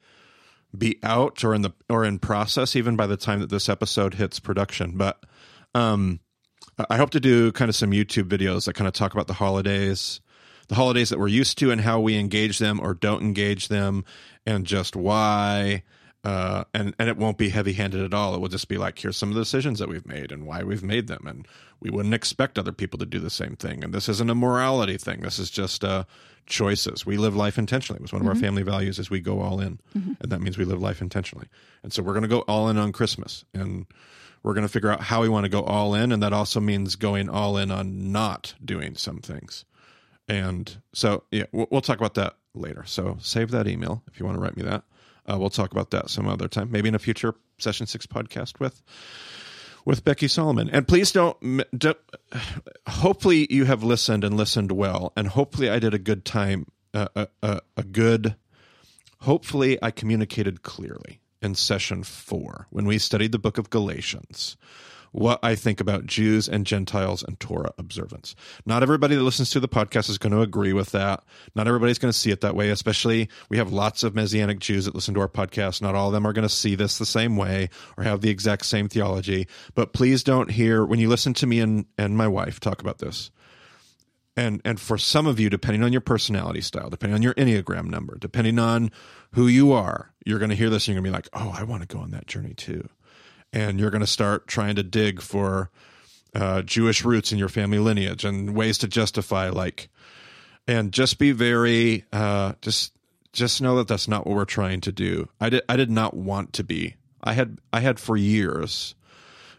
[0.75, 4.15] be out or in the or in process even by the time that this episode
[4.15, 4.97] hits production.
[4.97, 5.23] But
[5.75, 6.19] um,
[6.89, 9.33] I hope to do kind of some YouTube videos that kind of talk about the
[9.33, 10.21] holidays,
[10.67, 14.05] the holidays that we're used to, and how we engage them or don't engage them,
[14.45, 15.83] and just why.
[16.23, 18.35] Uh, and and it won't be heavy handed at all.
[18.35, 20.61] It will just be like, here's some of the decisions that we've made and why
[20.61, 21.47] we've made them, and
[21.79, 23.83] we wouldn't expect other people to do the same thing.
[23.83, 25.21] And this isn't a morality thing.
[25.21, 26.03] This is just uh,
[26.45, 27.07] choices.
[27.07, 27.97] We live life intentionally.
[27.97, 29.79] It was one of our family values is we go all in,
[30.19, 31.47] and that means we live life intentionally.
[31.81, 33.87] And so we're going to go all in on Christmas, and
[34.43, 36.59] we're going to figure out how we want to go all in, and that also
[36.59, 39.65] means going all in on not doing some things.
[40.27, 42.83] And so, yeah, we'll, we'll talk about that later.
[42.85, 44.83] So save that email if you want to write me that.
[45.29, 48.59] Uh, we'll talk about that some other time, maybe in a future session six podcast
[48.59, 48.81] with
[49.85, 50.69] with Becky Solomon.
[50.69, 51.37] And please don't,
[51.77, 51.97] don't.
[52.87, 57.07] Hopefully, you have listened and listened well, and hopefully, I did a good time, uh,
[57.15, 58.35] a, a, a good.
[59.21, 64.57] Hopefully, I communicated clearly in session four when we studied the book of Galatians
[65.11, 68.35] what I think about Jews and Gentiles and Torah observance.
[68.65, 71.23] Not everybody that listens to the podcast is going to agree with that.
[71.55, 74.85] Not everybody's going to see it that way, especially we have lots of Messianic Jews
[74.85, 75.81] that listen to our podcast.
[75.81, 78.29] Not all of them are going to see this the same way or have the
[78.29, 79.47] exact same theology.
[79.75, 82.99] But please don't hear, when you listen to me and, and my wife talk about
[82.99, 83.31] this,
[84.37, 87.85] and and for some of you depending on your personality style depending on your enneagram
[87.85, 88.91] number depending on
[89.33, 91.53] who you are you're going to hear this and you're going to be like oh
[91.57, 92.87] i want to go on that journey too
[93.53, 95.69] and you're going to start trying to dig for
[96.35, 99.89] uh, jewish roots in your family lineage and ways to justify like
[100.67, 102.93] and just be very uh, just
[103.33, 106.13] just know that that's not what we're trying to do i did i did not
[106.13, 108.95] want to be i had i had for years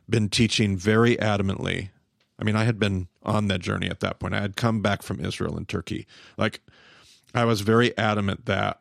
[0.09, 1.91] been teaching very adamantly
[2.43, 4.35] I mean, I had been on that journey at that point.
[4.35, 6.09] I had come back from Israel and Turkey.
[6.37, 6.61] Like,
[7.33, 8.81] I was very adamant that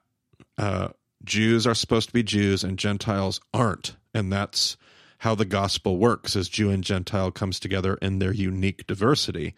[0.57, 0.89] uh,
[1.23, 4.77] Jews are supposed to be Jews and Gentiles aren't, and that's
[5.21, 9.53] how the gospel works: as Jew and Gentile comes together in their unique diversity,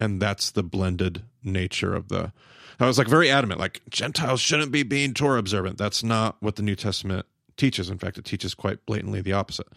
[0.00, 2.32] and that's the blended nature of the.
[2.80, 5.78] I was like very adamant, like Gentiles shouldn't be being Torah observant.
[5.78, 7.90] That's not what the New Testament teaches.
[7.90, 9.68] In fact, it teaches quite blatantly the opposite.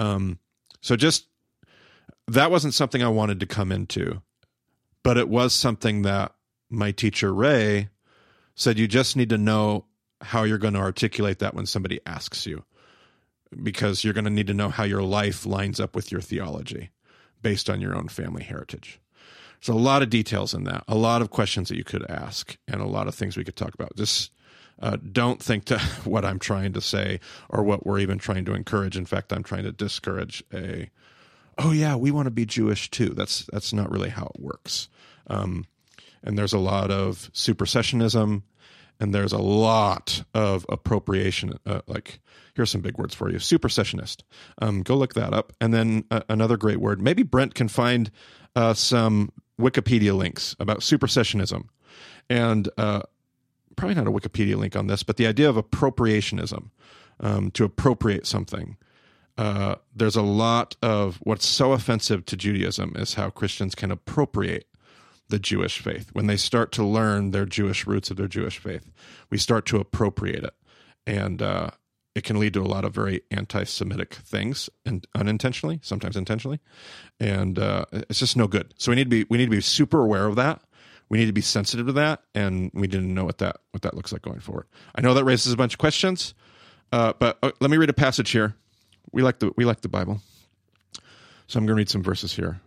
[0.00, 0.40] Um,
[0.80, 1.26] so just
[2.26, 4.20] that wasn't something I wanted to come into,
[5.04, 6.34] but it was something that
[6.68, 7.88] my teacher Ray
[8.56, 9.84] said you just need to know
[10.20, 12.64] how you're going to articulate that when somebody asks you
[13.62, 16.90] because you're going to need to know how your life lines up with your theology
[17.40, 19.00] based on your own family heritage.
[19.60, 22.56] There's a lot of details in that, a lot of questions that you could ask,
[22.66, 23.94] and a lot of things we could talk about.
[23.96, 24.32] Just
[24.80, 28.54] uh, don't think to what I'm trying to say or what we're even trying to
[28.54, 28.96] encourage.
[28.96, 30.90] In fact, I'm trying to discourage a
[31.58, 33.10] oh yeah, we want to be Jewish too.
[33.10, 34.88] That's that's not really how it works.
[35.28, 35.66] Um,
[36.24, 38.42] and there's a lot of supersessionism,
[39.00, 41.58] and there's a lot of appropriation.
[41.66, 42.20] Uh, like
[42.54, 44.22] here's some big words for you: supersessionist.
[44.60, 45.52] Um, go look that up.
[45.60, 47.00] And then uh, another great word.
[47.00, 48.10] Maybe Brent can find
[48.54, 51.68] uh, some Wikipedia links about supersessionism,
[52.28, 53.02] and uh,
[53.76, 56.70] probably not a Wikipedia link on this, but the idea of appropriationism,
[57.20, 58.76] um, to appropriate something
[59.38, 64.66] uh, there's a lot of what's so offensive to Judaism is how Christians can appropriate
[65.28, 66.10] the Jewish faith.
[66.12, 68.90] When they start to learn their Jewish roots of their Jewish faith,
[69.30, 70.54] we start to appropriate it.
[71.06, 71.70] And uh,
[72.14, 76.60] it can lead to a lot of very anti Semitic things and unintentionally, sometimes intentionally.
[77.18, 78.74] And uh, it's just no good.
[78.78, 80.60] So we need to be we need to be super aware of that.
[81.08, 83.94] We need to be sensitive to that, and we didn't know what that what that
[83.94, 84.66] looks like going forward.
[84.94, 86.34] I know that raises a bunch of questions,
[86.90, 88.54] uh, but uh, let me read a passage here
[89.12, 90.20] we like the we like the Bible.
[91.46, 92.60] So I'm going to read some verses here.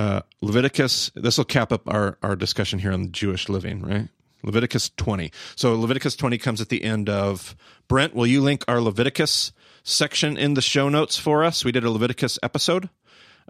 [0.00, 1.10] Uh, Leviticus.
[1.14, 4.08] This will cap up our our discussion here on Jewish living, right?
[4.42, 5.30] Leviticus 20.
[5.56, 7.54] So Leviticus 20 comes at the end of
[7.86, 8.14] Brent.
[8.14, 11.66] Will you link our Leviticus section in the show notes for us?
[11.66, 12.88] We did a Leviticus episode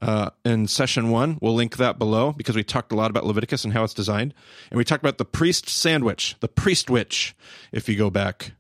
[0.02, 1.38] uh, in session one.
[1.40, 4.34] We'll link that below because we talked a lot about Leviticus and how it's designed,
[4.72, 7.36] and we talked about the priest sandwich, the priest witch.
[7.70, 8.54] If you go back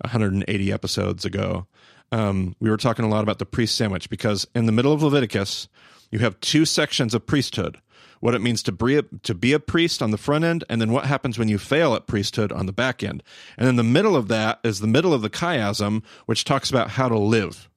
[0.00, 1.66] 180 episodes ago,
[2.10, 5.02] um, we were talking a lot about the priest sandwich because in the middle of
[5.02, 5.68] Leviticus,
[6.14, 7.80] you have two sections of priesthood
[8.20, 10.80] what it means to be, a, to be a priest on the front end, and
[10.80, 13.22] then what happens when you fail at priesthood on the back end.
[13.58, 16.88] And in the middle of that is the middle of the chiasm, which talks about
[16.92, 17.68] how to live.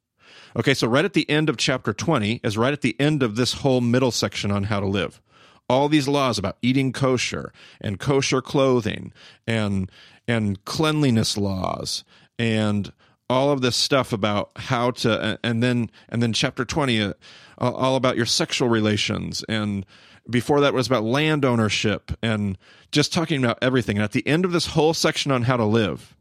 [0.55, 3.35] Okay, so right at the end of chapter 20 is right at the end of
[3.35, 5.21] this whole middle section on how to live.
[5.67, 9.11] All these laws about eating kosher and kosher clothing
[9.45, 9.91] and
[10.29, 12.05] and cleanliness laws
[12.39, 12.93] and
[13.29, 17.13] all of this stuff about how to and then and then chapter 20 uh,
[17.57, 19.85] all about your sexual relations and
[20.29, 22.57] before that was about land ownership and
[22.91, 25.65] just talking about everything and at the end of this whole section on how to
[25.65, 26.15] live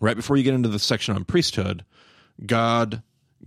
[0.00, 1.84] right before you get into the section on priesthood
[2.46, 3.02] god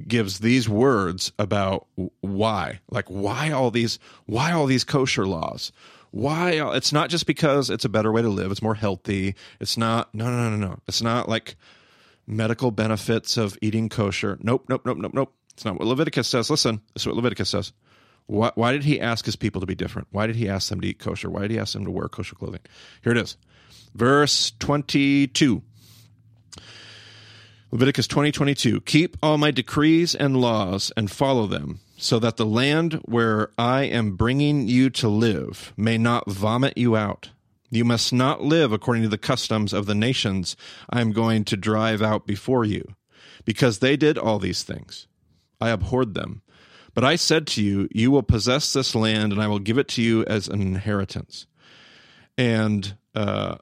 [0.07, 1.87] gives these words about
[2.21, 5.71] why, like why all these, why all these kosher laws.
[6.11, 9.35] Why it's not just because it's a better way to live, it's more healthy.
[9.59, 10.79] It's not no no no no no.
[10.87, 11.57] It's not like
[12.27, 14.37] medical benefits of eating kosher.
[14.41, 15.33] Nope, nope, nope, nope, nope.
[15.53, 16.49] It's not what Leviticus says.
[16.49, 17.71] Listen, this is what Leviticus says.
[18.27, 20.07] Why, why did he ask his people to be different?
[20.11, 21.29] Why did he ask them to eat kosher?
[21.29, 22.61] Why did he ask them to wear kosher clothing?
[23.03, 23.37] Here it is.
[23.93, 25.61] Verse 22.
[27.71, 32.93] Leviticus 20:22 Keep all my decrees and laws and follow them so that the land
[33.03, 37.31] where I am bringing you to live may not vomit you out.
[37.69, 40.55] You must not live according to the customs of the nations
[40.89, 42.95] I am going to drive out before you
[43.43, 45.07] because they did all these things.
[45.59, 46.41] I abhorred them.
[46.93, 49.87] But I said to you, you will possess this land and I will give it
[49.89, 51.45] to you as an inheritance.
[52.37, 53.57] And uh,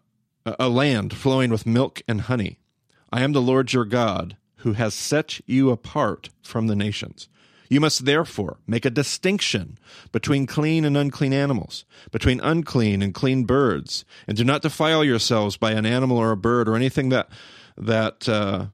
[0.46, 2.60] a land flowing with milk and honey
[3.12, 7.30] I am the Lord your God, who has set you apart from the nations.
[7.74, 9.80] You must therefore make a distinction
[10.12, 15.58] between clean and unclean animals, between unclean and clean birds, and do not defile yourselves
[15.58, 17.30] by an animal or a bird or anything that
[17.76, 18.68] that uh,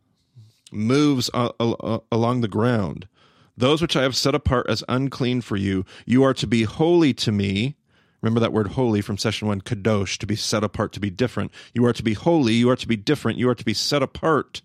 [0.73, 3.07] moves uh, uh, along the ground.
[3.55, 7.13] Those which I have set apart as unclean for you, you are to be holy
[7.13, 7.77] to me.
[8.21, 11.53] Remember that word holy from session one, kadosh, to be set apart, to be different.
[11.73, 14.03] You are to be holy, you are to be different, you are to be set
[14.03, 14.62] apart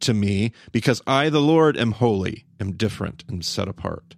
[0.00, 4.14] to me, because I, the Lord, am holy, am different, and set apart.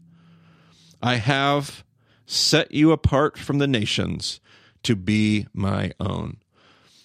[1.02, 1.84] I have
[2.26, 4.40] set you apart from the nations
[4.82, 6.38] to be my own.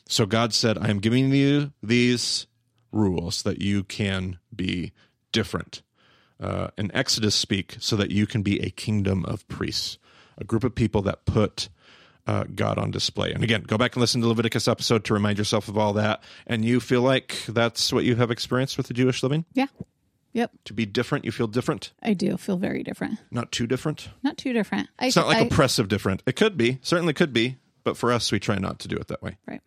[0.07, 2.47] So God said, I am giving you these
[2.91, 4.91] rules that you can be
[5.31, 5.81] different.
[6.39, 9.97] Uh, Exodus speak so that you can be a kingdom of priests
[10.41, 11.69] a group of people that put
[12.27, 13.31] uh, God on display.
[13.31, 16.23] And again, go back and listen to Leviticus episode to remind yourself of all that.
[16.47, 19.45] And you feel like that's what you have experienced with the Jewish living?
[19.53, 19.67] Yeah.
[20.33, 20.51] Yep.
[20.65, 21.91] To be different, you feel different?
[22.01, 23.19] I do feel very different.
[23.31, 24.09] Not too different?
[24.23, 24.87] Not too different.
[24.97, 26.23] I, it's not like I, oppressive different.
[26.25, 27.57] It could be, certainly could be.
[27.83, 29.37] But for us, we try not to do it that way.
[29.47, 29.61] Right.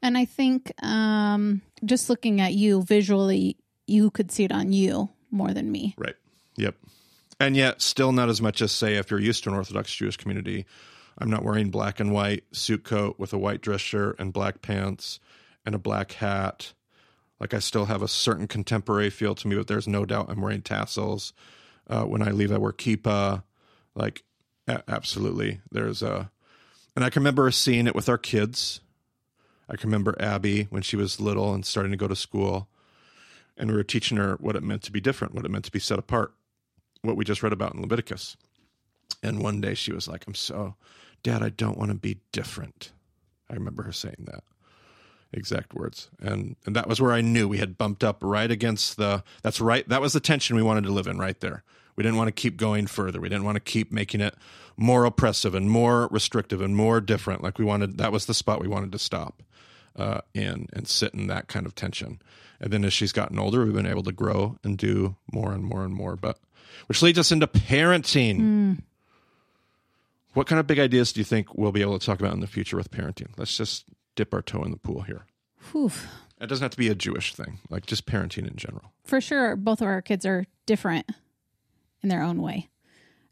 [0.00, 5.10] And I think um, just looking at you visually, you could see it on you
[5.30, 5.94] more than me.
[5.98, 6.14] Right.
[6.56, 6.76] Yep
[7.40, 10.16] and yet still not as much as say if you're used to an Orthodox Jewish
[10.16, 10.66] community.
[11.18, 14.62] I'm not wearing black and white suit coat with a white dress shirt and black
[14.62, 15.18] pants
[15.64, 16.72] and a black hat.
[17.40, 20.40] Like I still have a certain contemporary feel to me, but there's no doubt I'm
[20.40, 21.32] wearing tassels.
[21.88, 23.42] Uh, when I leave, I wear kippah.
[23.94, 24.24] Like
[24.68, 26.30] a- absolutely, there's a,
[26.94, 28.80] and I can remember seeing it with our kids.
[29.68, 32.68] I can remember Abby when she was little and starting to go to school,
[33.56, 35.72] and we were teaching her what it meant to be different, what it meant to
[35.72, 36.32] be set apart
[37.06, 38.36] what we just read about in Leviticus.
[39.22, 40.74] And one day she was like, I'm so,
[41.22, 42.92] Dad, I don't want to be different.
[43.50, 44.42] I remember her saying that
[45.32, 46.10] exact words.
[46.20, 49.60] And and that was where I knew we had bumped up right against the that's
[49.60, 51.62] right that was the tension we wanted to live in right there.
[51.94, 53.20] We didn't want to keep going further.
[53.20, 54.34] We didn't want to keep making it
[54.76, 57.42] more oppressive and more restrictive and more different.
[57.42, 59.42] Like we wanted that was the spot we wanted to stop
[59.96, 62.20] uh, in and sit in that kind of tension.
[62.60, 65.64] And then as she's gotten older, we've been able to grow and do more and
[65.64, 66.16] more and more.
[66.16, 66.38] But
[66.86, 68.40] which leads us into parenting.
[68.40, 68.78] Mm.
[70.36, 72.40] What kind of big ideas do you think we'll be able to talk about in
[72.40, 73.28] the future with parenting?
[73.38, 75.24] Let's just dip our toe in the pool here.
[75.72, 75.90] Whew.
[76.38, 78.92] It doesn't have to be a Jewish thing, like just parenting in general.
[79.02, 81.10] For sure, both of our kids are different
[82.02, 82.68] in their own way.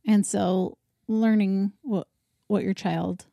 [0.06, 2.08] And so learning what
[2.46, 3.26] what your child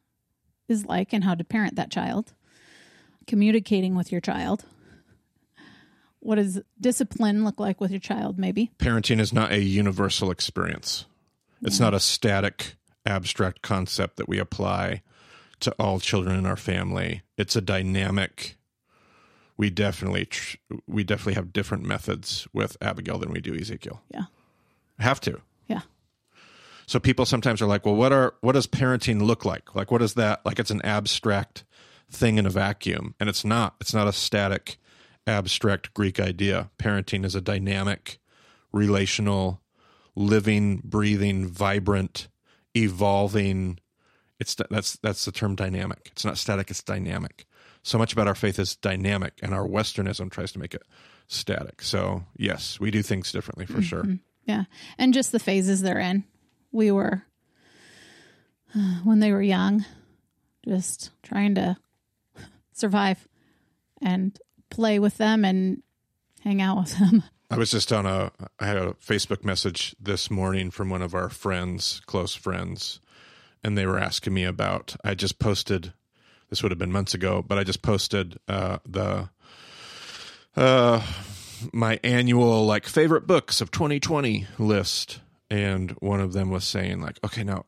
[0.68, 2.34] is like and how to parent that child,
[3.26, 4.66] communicating with your child,
[6.20, 11.06] what does discipline look like with your child maybe parenting is not a universal experience
[11.64, 15.02] it's not a static abstract concept that we apply
[15.62, 17.22] to all children in our family.
[17.38, 18.58] It's a dynamic
[19.62, 24.02] we definitely tr- we definitely have different methods with abigail than we do ezekiel.
[24.10, 24.24] Yeah.
[24.98, 25.40] Have to.
[25.68, 25.82] Yeah.
[26.88, 29.76] So people sometimes are like well what are what does parenting look like?
[29.76, 31.64] Like what is that like it's an abstract
[32.10, 33.76] thing in a vacuum and it's not.
[33.80, 34.78] It's not a static
[35.28, 36.72] abstract Greek idea.
[36.80, 38.18] Parenting is a dynamic,
[38.72, 39.62] relational,
[40.16, 42.30] living, breathing, vibrant,
[42.76, 43.80] evolving.
[44.40, 46.10] It's that's that's the term dynamic.
[46.12, 46.70] It's not static.
[46.70, 47.46] It's dynamic.
[47.84, 50.84] So much about our faith is dynamic, and our Westernism tries to make it
[51.28, 51.82] static.
[51.82, 53.82] So yes, we do things differently for mm-hmm.
[53.82, 54.06] sure.
[54.46, 54.64] Yeah,
[54.98, 56.24] and just the phases they're in.
[56.72, 57.24] We were
[59.04, 59.86] when they were young,
[60.66, 61.78] just trying to
[62.74, 63.28] survive,
[64.02, 64.38] and
[64.70, 65.84] play with them and
[66.42, 67.24] hang out with them.
[67.52, 71.14] I was just on a I had a Facebook message this morning from one of
[71.14, 73.02] our friends, close friends,
[73.62, 75.92] and they were asking me about I just posted
[76.50, 79.30] this would have been months ago, but I just posted uh, the
[80.56, 81.06] uh,
[81.74, 87.20] my annual like favorite books of 2020 list, and one of them was saying like,
[87.22, 87.66] okay, now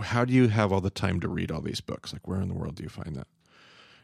[0.00, 2.12] how do you have all the time to read all these books?
[2.12, 3.26] Like, where in the world do you find that?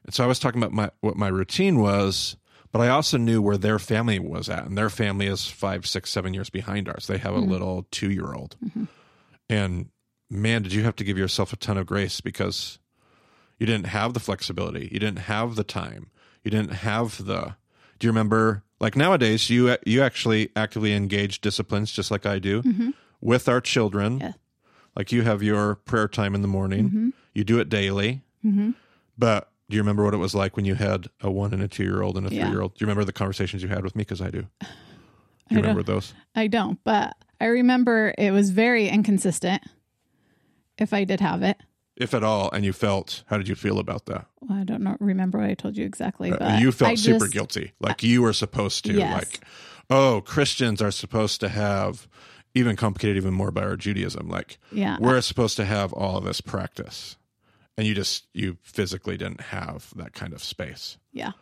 [0.05, 2.37] And so I was talking about my what my routine was,
[2.73, 6.11] but I also knew where their family was at, and their family is five, six,
[6.11, 7.07] seven years behind ours.
[7.07, 7.51] They have a mm-hmm.
[7.51, 8.85] little two year old, mm-hmm.
[9.49, 9.89] and
[10.31, 12.79] man, did you have to give yourself a ton of grace because
[13.59, 16.11] you didn't have the flexibility, you didn't have the time,
[16.45, 17.57] you didn't have the.
[17.99, 18.63] Do you remember?
[18.79, 22.91] Like nowadays, you you actually actively engage disciplines just like I do mm-hmm.
[23.21, 24.21] with our children.
[24.21, 24.33] Yeah.
[24.97, 28.23] Like you have your prayer time in the morning, you do it daily.
[29.19, 31.69] But do you remember what it was like when you had a one and a
[31.69, 32.43] two year old and a Yeah.
[32.45, 32.75] three year old?
[32.75, 34.03] Do you remember the conversations you had with me?
[34.03, 34.47] Because I do.
[34.61, 34.67] Do
[35.57, 36.13] you don't- remember those?
[36.35, 39.63] I don't, but I remember it was very inconsistent.
[40.79, 41.57] If I did have it,
[41.97, 44.27] If at all, and you felt, how did you feel about that?
[44.41, 44.97] well, I don't know.
[45.01, 47.73] Remember what I told you exactly, but Uh, you felt I super just- guilty.
[47.81, 48.93] Like you were supposed to.
[48.95, 49.13] Yes.
[49.13, 49.41] Like,
[49.91, 52.09] oh, Christians are supposed to have,
[52.55, 54.29] even complicated even more by our Judaism.
[54.29, 57.17] Like, Yeah, we're supposed to have all of this practice.
[57.81, 60.99] And you just, you physically didn't have that kind of space.
[61.15, 61.33] yeah,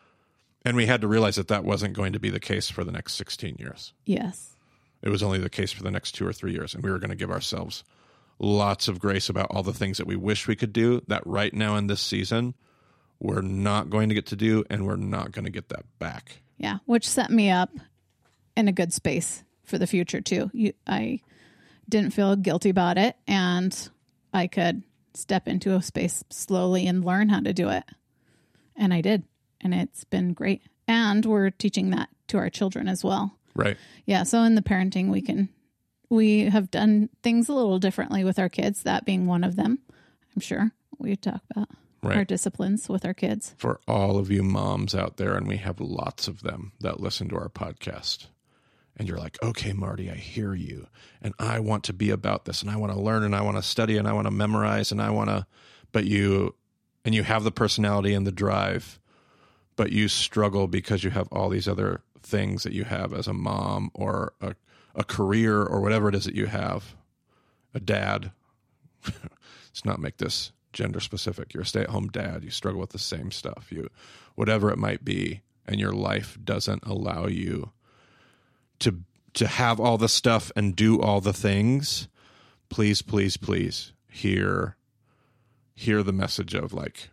[0.65, 2.93] And we had to realize that that wasn't going to be the case for the
[2.93, 3.93] next 16 years.
[4.07, 4.55] yes,
[5.03, 6.75] It was only the case for the next two or three years.
[6.75, 7.83] And we were going to give ourselves
[8.39, 11.53] lots of grace about all the things that we wish we could do that right
[11.53, 12.55] now in this season,
[13.19, 14.63] we're not going to get to do.
[14.71, 16.41] And we're not going to get that back.
[16.57, 16.79] yeah.
[16.87, 17.71] Which set me up
[18.57, 20.51] in a good space for the future too.
[20.55, 21.19] You, I
[21.89, 23.77] didn't feel guilty about it, and
[24.33, 24.83] I could
[25.19, 27.85] step into a space slowly and learn how to do it.
[28.77, 29.25] And I did,
[29.61, 30.63] and it's been great.
[30.87, 33.37] And we're teaching that to our children as well.
[33.55, 33.77] Right.
[34.07, 35.49] Yeah, so in the parenting we can
[36.11, 39.79] we have done things a little differently with our kids, that being one of them.
[40.35, 41.69] I'm sure we talk about
[42.03, 43.55] our disciplines with our kids.
[43.59, 47.29] For all of you moms out there, and we have lots of them that listen
[47.29, 48.29] to our podcast.
[48.99, 50.89] And you're like, okay, Marty, I hear you.
[51.23, 52.63] And I want to be about this.
[52.63, 54.91] And I want to learn and I want to study and I want to memorize
[54.91, 55.47] and I want to,
[55.93, 56.55] but you,
[57.05, 58.99] and you have the personality and the drive,
[59.77, 63.33] but you struggle because you have all these other things that you have as a
[63.33, 64.57] mom or a,
[64.97, 66.97] a career or whatever it is that you have,
[67.73, 68.33] a dad.
[69.07, 71.55] Let's not make this gender specific.
[71.55, 72.43] You're a stay at home dad.
[72.43, 73.69] You struggle with the same stuff.
[73.71, 73.89] You,
[74.35, 77.71] whatever it might be, and your life doesn't allow you
[78.81, 79.01] to
[79.35, 82.09] to have all the stuff and do all the things.
[82.69, 84.77] Please, please, please hear
[85.75, 87.11] hear the message of like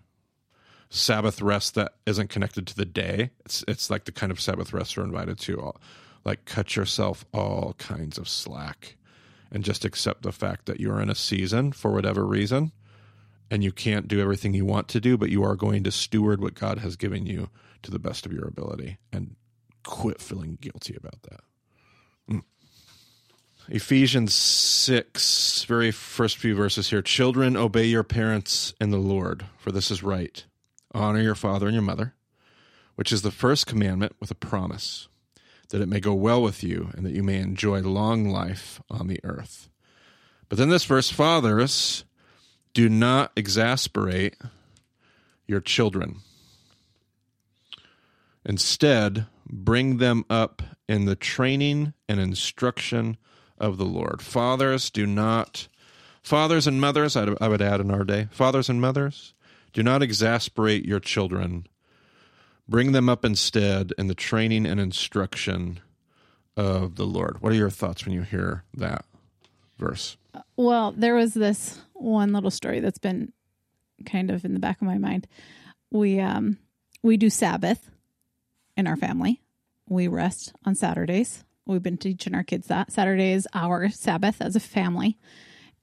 [0.89, 3.31] Sabbath rest that isn't connected to the day.
[3.45, 5.59] It's it's like the kind of Sabbath rest you're invited to.
[5.59, 5.77] All,
[6.23, 8.95] like cut yourself all kinds of slack,
[9.51, 12.71] and just accept the fact that you're in a season for whatever reason,
[13.51, 16.41] and you can't do everything you want to do, but you are going to steward
[16.41, 17.49] what God has given you
[17.83, 19.35] to the best of your ability, and
[19.83, 21.41] quit feeling guilty about that.
[23.67, 27.01] Ephesians 6, very first few verses here.
[27.01, 30.45] Children, obey your parents in the Lord, for this is right.
[30.93, 32.13] Honor your father and your mother,
[32.95, 35.07] which is the first commandment with a promise,
[35.69, 39.07] that it may go well with you and that you may enjoy long life on
[39.07, 39.67] the earth.
[40.47, 42.05] But then this verse, fathers,
[42.75, 44.37] do not exasperate
[45.47, 46.17] your children.
[48.45, 53.17] Instead, bring them up in the training and instruction
[53.57, 54.21] of the Lord.
[54.21, 55.67] Fathers, do not,
[56.21, 59.33] fathers and mothers, I would add in our day, fathers and mothers,
[59.73, 61.67] do not exasperate your children.
[62.67, 65.79] Bring them up instead in the training and instruction
[66.57, 67.41] of the Lord.
[67.41, 69.05] What are your thoughts when you hear that
[69.77, 70.17] verse?
[70.55, 73.33] Well, there was this one little story that's been
[74.05, 75.27] kind of in the back of my mind.
[75.91, 76.57] We um
[77.03, 77.89] we do Sabbath
[78.75, 79.41] in our family.
[79.87, 81.43] We rest on Saturdays.
[81.65, 85.17] We've been teaching our kids that Saturday is our Sabbath as a family.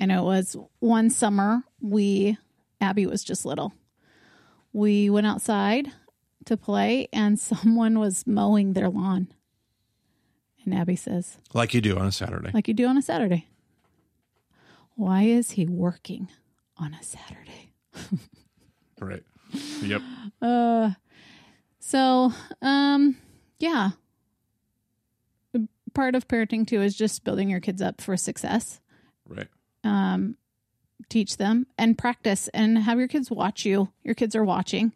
[0.00, 2.36] And it was one summer we
[2.80, 3.72] Abby was just little.
[4.72, 5.88] We went outside
[6.46, 9.28] to play and someone was mowing their lawn.
[10.64, 12.50] And Abby says, Like you do on a Saturday.
[12.52, 13.46] like you do on a Saturday.
[14.94, 16.28] Why is he working
[16.76, 17.72] on a Saturday?
[19.00, 19.24] Right.
[19.82, 20.00] Yep.
[20.40, 20.90] Uh,
[21.80, 23.16] so, um,
[23.62, 23.90] yeah.
[25.94, 28.80] Part of parenting too is just building your kids up for success.
[29.28, 29.48] Right.
[29.84, 30.36] Um,
[31.10, 33.90] teach them and practice and have your kids watch you.
[34.02, 34.92] Your kids are watching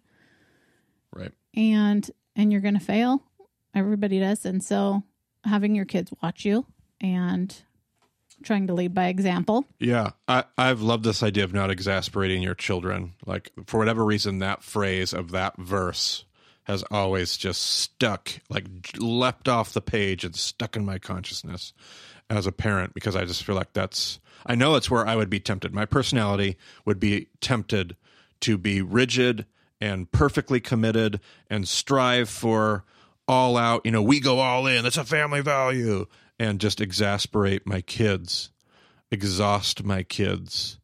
[1.15, 1.33] Right.
[1.55, 3.23] and and you're going to fail.
[3.75, 4.47] Everybody does.
[4.47, 5.03] And so
[5.45, 6.65] having your kids watch you
[7.01, 7.55] and
[8.43, 9.67] trying to lead by example.
[9.79, 13.15] Yeah, I, I've loved this idea of not exasperating your children.
[13.27, 16.25] Like for whatever reason, that phrase of that verse
[16.67, 18.67] has always just stuck, like
[18.99, 21.73] leapt off the page and stuck in my consciousness
[22.29, 25.31] as a parent because I just feel like that's, I know it's where I would
[25.31, 25.73] be tempted.
[25.73, 27.95] My personality would be tempted
[28.41, 29.47] to be rigid
[29.81, 32.85] and perfectly committed and strive for
[33.29, 36.07] all out, you know, we go all in, that's a family value,
[36.37, 38.51] and just exasperate my kids,
[39.13, 40.79] exhaust my kids.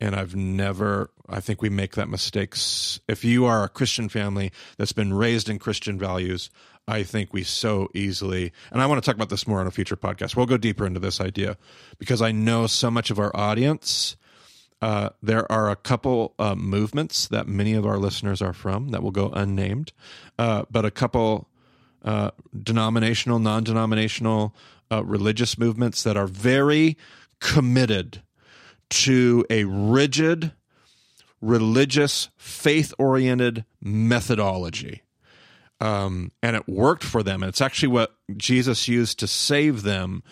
[0.00, 2.54] And I've never, I think we make that mistake.
[3.06, 6.50] If you are a Christian family that's been raised in Christian values,
[6.88, 9.70] I think we so easily, and I want to talk about this more on a
[9.70, 10.34] future podcast.
[10.34, 11.56] We'll go deeper into this idea
[11.98, 14.16] because I know so much of our audience.
[14.82, 19.02] Uh, there are a couple uh, movements that many of our listeners are from that
[19.02, 19.92] will go unnamed,
[20.38, 21.48] uh, but a couple
[22.02, 22.30] uh,
[22.62, 24.54] denominational, non denominational
[24.90, 26.96] uh, religious movements that are very
[27.40, 28.22] committed
[28.90, 30.52] to a rigid,
[31.40, 35.02] religious, faith oriented methodology.
[35.80, 37.42] Um, and it worked for them.
[37.42, 40.22] And it's actually what Jesus used to save them.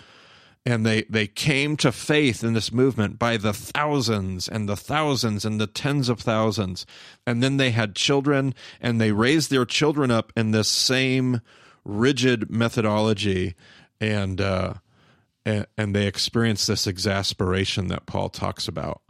[0.66, 5.46] And they, they came to faith in this movement by the thousands and the thousands
[5.46, 6.84] and the tens of thousands.
[7.26, 11.40] And then they had children and they raised their children up in this same
[11.84, 13.54] rigid methodology.
[13.98, 14.74] And, uh,
[15.48, 19.00] and, and they experience this exasperation that Paul talks about.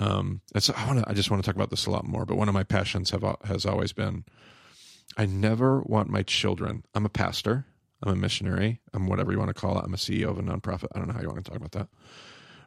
[0.00, 2.04] Um, and so I want to, I just want to talk about this a lot
[2.04, 4.24] more, but one of my passions have, has always been
[5.16, 6.84] I never want my children.
[6.94, 7.66] I'm a pastor.
[8.02, 8.80] I'm a missionary.
[8.92, 9.84] I'm whatever you want to call it.
[9.84, 10.88] I'm a CEO of a nonprofit.
[10.94, 11.88] I don't know how you want to talk about that.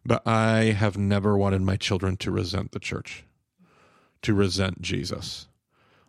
[0.06, 3.26] But I have never wanted my children to resent the church,
[4.22, 5.48] to resent Jesus.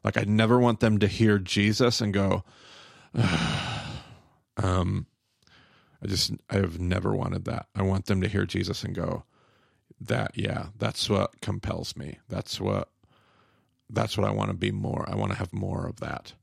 [0.05, 2.45] Like I never want them to hear Jesus and go,
[4.57, 5.07] um,
[6.03, 7.67] I just I have never wanted that.
[7.75, 9.25] I want them to hear Jesus and go,
[10.01, 12.19] that yeah, that's what compels me.
[12.29, 12.89] That's what
[13.91, 15.09] that's what I want to be more.
[15.09, 16.35] I want to have more of that.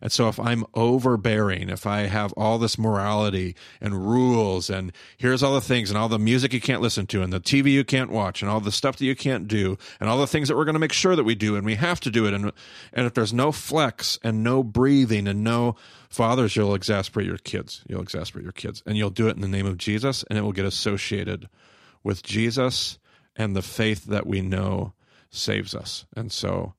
[0.00, 5.42] And so if I'm overbearing, if I have all this morality and rules and here's
[5.42, 7.84] all the things and all the music you can't listen to and the TV you
[7.84, 10.56] can't watch and all the stuff that you can't do and all the things that
[10.56, 12.52] we're going to make sure that we do and we have to do it and
[12.92, 15.74] and if there's no flex and no breathing and no
[16.14, 17.82] fathers you'll exasperate your kids.
[17.88, 20.42] You'll exasperate your kids and you'll do it in the name of Jesus and it
[20.42, 21.48] will get associated
[22.02, 22.98] with Jesus
[23.36, 24.92] and the faith that we know
[25.30, 26.06] saves us.
[26.16, 26.74] And so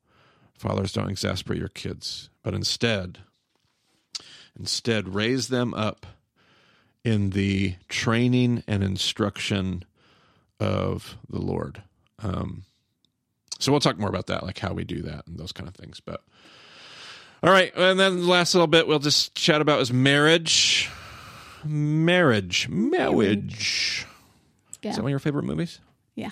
[0.57, 3.19] Fathers, don't exasperate your kids, but instead,
[4.57, 6.05] instead raise them up
[7.03, 9.83] in the training and instruction
[10.59, 11.83] of the Lord.
[12.23, 12.63] Um,
[13.59, 15.75] so we'll talk more about that, like how we do that and those kind of
[15.75, 15.99] things.
[15.99, 16.21] But
[17.45, 20.89] all right, and then the last little bit we'll just chat about is marriage.
[21.63, 24.05] Marriage, marriage.
[24.81, 24.89] Yeah.
[24.91, 25.79] Is that one of your favorite movies?
[26.15, 26.29] Yeah.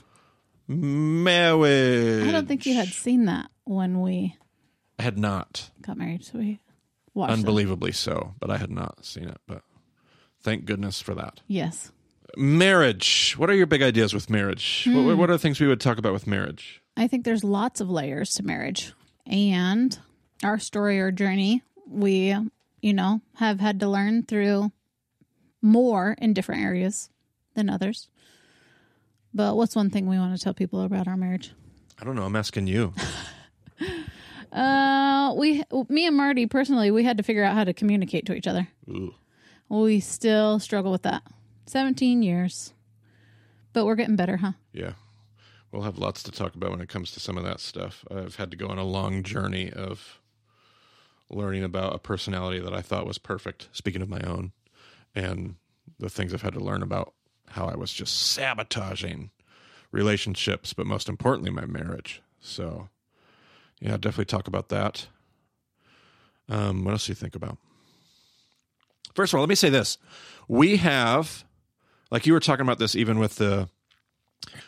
[0.67, 2.27] Marriage.
[2.27, 4.35] I don't think you had seen that when we
[4.99, 5.71] I had not.
[5.81, 6.59] got married, so we
[7.13, 7.33] watched it.
[7.33, 9.37] Unbelievably so, but I had not seen it.
[9.47, 9.63] But
[10.41, 11.41] thank goodness for that.
[11.47, 11.91] Yes.
[12.37, 13.33] Marriage.
[13.37, 14.83] What are your big ideas with marriage?
[14.87, 15.17] What, Hmm.
[15.17, 16.81] what are the things we would talk about with marriage?
[16.95, 18.93] I think there's lots of layers to marriage.
[19.25, 19.97] And
[20.43, 22.35] our story or journey, we,
[22.81, 24.71] you know, have had to learn through
[25.61, 27.09] more in different areas
[27.55, 28.09] than others.
[29.33, 31.53] But what's one thing we want to tell people about our marriage?
[31.99, 32.23] I don't know.
[32.23, 32.93] I'm asking you.
[34.53, 38.35] Uh, we, me and Marty personally, we had to figure out how to communicate to
[38.35, 38.67] each other.
[38.87, 39.15] Ooh.
[39.67, 41.23] We still struggle with that.
[41.65, 42.73] 17 years.
[43.73, 44.51] But we're getting better, huh?
[44.71, 44.93] Yeah.
[45.71, 48.05] We'll have lots to talk about when it comes to some of that stuff.
[48.11, 50.19] I've had to go on a long journey of
[51.35, 54.51] learning about a personality that I thought was perfect, speaking of my own,
[55.15, 55.55] and
[55.99, 57.13] the things I've had to learn about
[57.49, 59.29] how I was just sabotaging
[59.91, 62.21] relationships, but most importantly, my marriage.
[62.39, 62.89] So,
[63.79, 65.07] yeah, definitely talk about that.
[66.49, 67.57] Um, what else do you think about?
[69.13, 69.97] First of all, let me say this.
[70.47, 71.45] We have,
[72.09, 73.69] like you were talking about this even with the,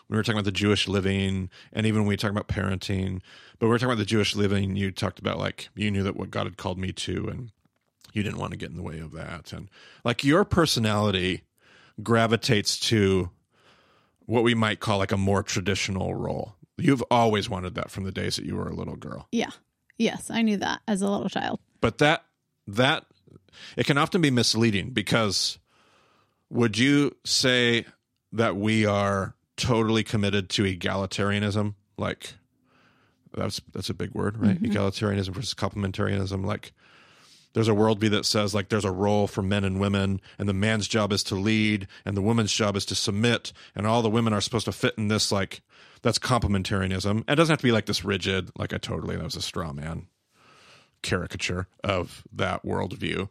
[0.07, 3.21] when we were talking about the Jewish living and even when we talk about parenting,
[3.59, 6.15] but we were talking about the Jewish living, you talked about like, you knew that
[6.15, 7.51] what God had called me to and
[8.13, 9.53] you didn't want to get in the way of that.
[9.53, 9.69] And
[10.03, 11.43] like your personality
[12.01, 13.29] gravitates to
[14.25, 16.55] what we might call like a more traditional role.
[16.77, 19.27] You've always wanted that from the days that you were a little girl.
[19.31, 19.51] Yeah.
[19.97, 21.59] Yes, I knew that as a little child.
[21.79, 22.25] But that
[22.67, 23.05] that
[23.77, 25.59] it can often be misleading because
[26.49, 27.85] would you say
[28.33, 31.75] that we are totally committed to egalitarianism?
[31.97, 32.33] Like
[33.35, 34.61] that's that's a big word, right?
[34.61, 34.71] Mm-hmm.
[34.71, 36.45] Egalitarianism versus complementarianism.
[36.45, 36.73] Like
[37.53, 40.53] there's a worldview that says like there's a role for men and women, and the
[40.53, 44.09] man's job is to lead, and the woman's job is to submit, and all the
[44.09, 45.61] women are supposed to fit in this like
[46.01, 47.23] that's complementarianism.
[47.29, 48.51] It doesn't have to be like this rigid.
[48.57, 50.07] Like I totally that was a straw man
[51.01, 53.29] caricature of that worldview.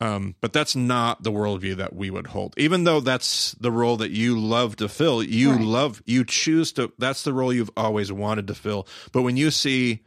[0.00, 2.54] Um, but that's not the worldview that we would hold.
[2.56, 5.60] Even though that's the role that you love to fill, you Right.
[5.60, 8.86] love, you choose to, that's the role you've always wanted to fill.
[9.10, 10.00] But when you see,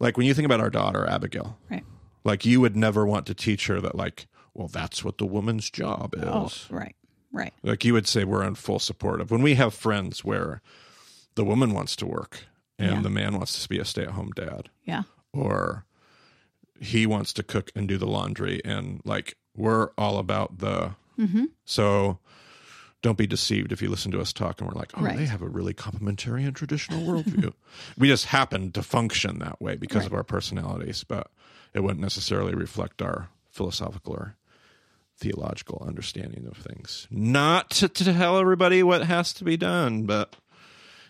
[0.00, 1.84] like, when you think about our daughter, Abigail, Right.
[2.24, 5.68] like, you would never want to teach her that, like, well, that's what the woman's
[5.70, 6.24] job is.
[6.26, 6.96] Oh, right.
[7.32, 7.52] Right.
[7.62, 10.62] Like, you would say we're in full support of when we have friends where
[11.34, 12.46] the woman wants to work
[12.78, 13.02] and Yeah.
[13.02, 15.02] the man wants to be a stay at home dad Yeah.
[15.32, 15.84] or
[16.80, 21.44] he wants to cook and do the laundry and like we're all about the Mm-hmm.
[21.66, 22.18] so
[23.02, 25.16] don't be deceived if you listen to us talk and we're like oh Right.
[25.18, 27.52] they have a really complementary and traditional worldview
[27.98, 31.30] we just happen to function that way because of our personalities but
[31.74, 34.36] it wouldn't necessarily reflect our philosophical or
[35.18, 40.36] theological understanding of things not to, to tell everybody what has to be done but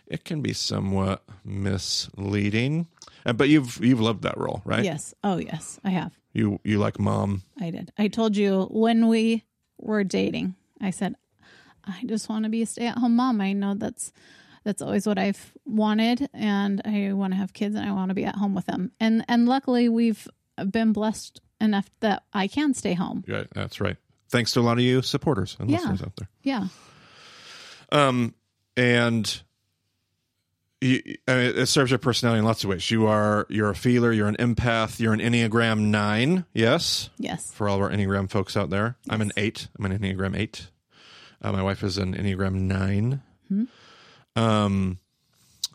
[0.09, 2.89] it can be somewhat misleading
[3.37, 5.14] but you've you've loved that role right Yes.
[5.23, 5.79] Oh, yes.
[5.85, 6.12] I have.
[6.33, 7.93] you you like mom I did.
[7.99, 9.45] I told you when we
[9.79, 11.14] were dating, I said,
[11.85, 13.41] I just want to be a stay at home mom.
[13.41, 14.12] I know that's
[14.64, 18.14] that's always what I've wanted and I want to have kids and I want to
[18.14, 18.93] be at home with them.
[19.01, 20.27] And and luckily we've
[20.70, 23.25] been blessed enough that I can stay home.
[23.27, 23.97] Yeah, that's right.
[24.29, 25.79] Thanks to a lot of you supporters and Yeah.
[25.79, 26.29] listeners out there.
[26.43, 26.68] Yeah.
[27.91, 28.35] Um,
[28.77, 29.43] and
[30.83, 32.91] you, I mean, it serves your personality in lots of ways.
[32.91, 36.45] You are you're a feeler, you're an empath, you're an Enneagram nine.
[36.53, 37.51] Yes, Yes.
[37.53, 39.68] for all of our Enneagram folks out there, I'm an eight.
[39.78, 40.68] I'm an Enneagram eight.
[41.41, 43.20] Uh, my wife is an Enneagram 9
[44.37, 44.99] Um,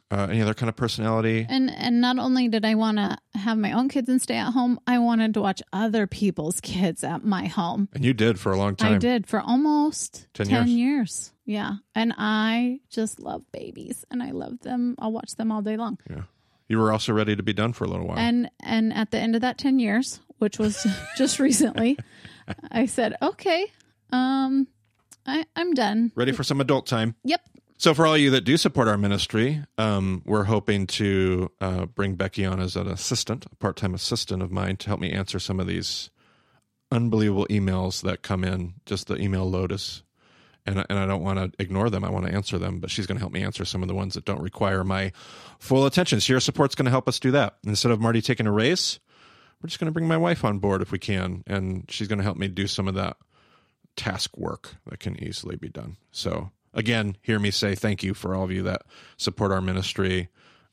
[0.10, 1.46] uh, any other kind of personality?
[1.50, 4.52] And and not only did I want to have my own kids and stay at
[4.52, 7.90] home, I wanted to watch other people's kids at my home.
[7.94, 8.96] And you did for a long time.
[8.96, 10.70] I did for almost 10 10, years.
[10.70, 11.34] years.
[11.48, 11.78] Yeah.
[11.96, 14.96] And I just love babies and I love them.
[15.00, 15.98] I'll watch them all day long.
[16.08, 16.24] Yeah.
[16.68, 18.20] You were also ready to be done for a little while.
[18.20, 20.86] And and at the end of that 10 years, which was
[21.18, 21.98] just recently,
[22.70, 23.66] I said, "Okay,
[24.12, 24.68] um
[25.26, 27.16] I I'm done." ready for some adult time.
[27.24, 27.42] Yep.
[27.80, 32.16] So, for all you that do support our ministry, um, we're hoping to uh, bring
[32.16, 35.38] Becky on as an assistant, a part time assistant of mine, to help me answer
[35.38, 36.10] some of these
[36.92, 38.74] unbelievable emails that come in.
[38.88, 40.02] Just the email load is,
[40.68, 42.04] and, and I don't want to ignore them.
[42.04, 43.96] I want to answer them, but she's going to help me answer some of the
[43.96, 45.14] ones that don't require my
[45.60, 46.20] full attention.
[46.20, 47.56] So, your support's going to help us do that.
[47.66, 49.00] Instead of Marty taking a race,
[49.62, 52.20] we're just going to bring my wife on board if we can, and she's going
[52.20, 53.18] to help me do some of that
[53.96, 55.98] task work that can easily be done.
[56.12, 58.84] So, again, hear me say thank you for all of you that
[59.16, 60.30] support our ministry.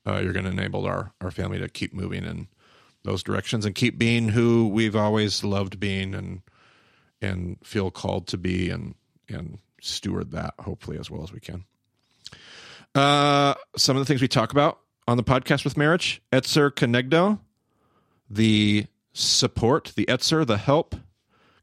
[0.06, 2.48] Uh, you're going to enable our, our family to keep moving in
[3.04, 6.42] those directions and keep being who we've always loved being and
[7.20, 8.94] and feel called to be and
[9.28, 11.64] and steward that hopefully as well as we can.
[12.94, 17.40] Uh, some of the things we talk about on the podcast with marriage, Etzer Kenegdo,
[18.30, 20.94] the support, the Etzer, the help,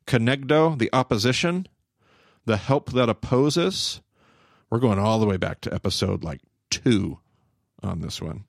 [0.06, 1.68] Kenegdo, the opposition,
[2.46, 4.02] the help that opposes.
[4.70, 7.20] We're going all the way back to episode like two
[7.82, 8.46] on this one.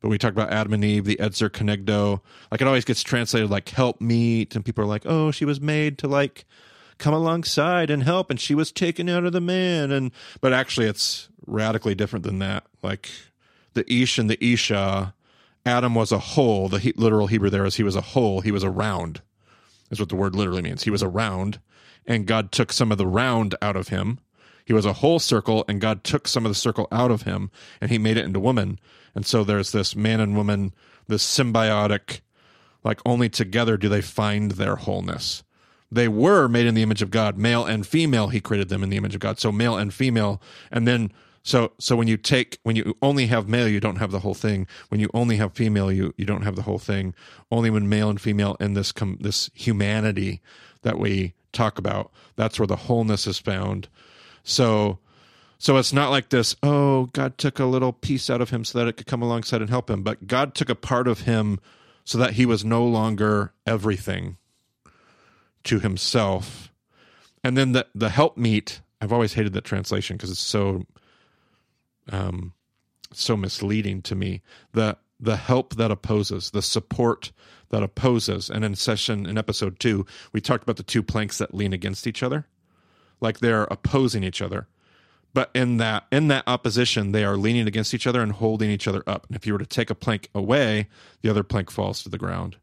[0.00, 2.20] But we talked about Adam and Eve, the Etzer Kenegdo.
[2.50, 5.60] Like it always gets translated like help meet, and people are like, oh, she was
[5.60, 6.44] made to like
[7.02, 9.90] come alongside and help, and she was taken out of the man.
[9.90, 12.64] And but actually, it's radically different than that.
[12.82, 13.10] Like
[13.74, 15.14] the Ish and the Isha,
[15.66, 16.68] Adam was a whole.
[16.68, 18.40] The he, literal Hebrew there is he was a whole.
[18.40, 19.20] He was a round
[19.92, 20.82] is what the word literally means.
[20.82, 21.60] He was a round,
[22.06, 24.18] and God took some of the round out of him.
[24.64, 27.50] He was a whole circle, and God took some of the circle out of him,
[27.80, 28.80] and he made it into woman.
[29.14, 30.72] And so there's this man and woman,
[31.06, 32.22] this symbiotic,
[32.82, 35.44] like only together do they find their wholeness.
[35.92, 38.28] They were made in the image of God, male and female.
[38.28, 39.38] He created them in the image of God.
[39.38, 40.40] So male and female,
[40.70, 41.12] and then
[41.42, 44.34] so so when you take when you only have male, you don't have the whole
[44.34, 44.66] thing.
[44.88, 47.14] When you only have female, you you don't have the whole thing.
[47.50, 50.40] Only when male and female and this com- this humanity
[50.80, 53.88] that we talk about, that's where the wholeness is found.
[54.44, 54.98] So
[55.58, 58.78] so it's not like this, oh, God took a little piece out of him so
[58.78, 61.60] that it could come alongside and help him, but God took a part of him
[62.04, 64.38] so that he was no longer everything
[65.64, 66.72] to himself.
[67.44, 70.84] And then the the help meet, I've always hated that translation because it's so
[72.10, 72.52] um
[73.12, 74.42] so misleading to me.
[74.72, 77.32] The the help that opposes, the support
[77.70, 78.50] that opposes.
[78.50, 82.06] And in session in episode 2, we talked about the two planks that lean against
[82.06, 82.46] each other.
[83.20, 84.66] Like they're opposing each other
[85.34, 88.86] but in that in that opposition they are leaning against each other and holding each
[88.86, 90.88] other up and if you were to take a plank away
[91.22, 92.56] the other plank falls to the ground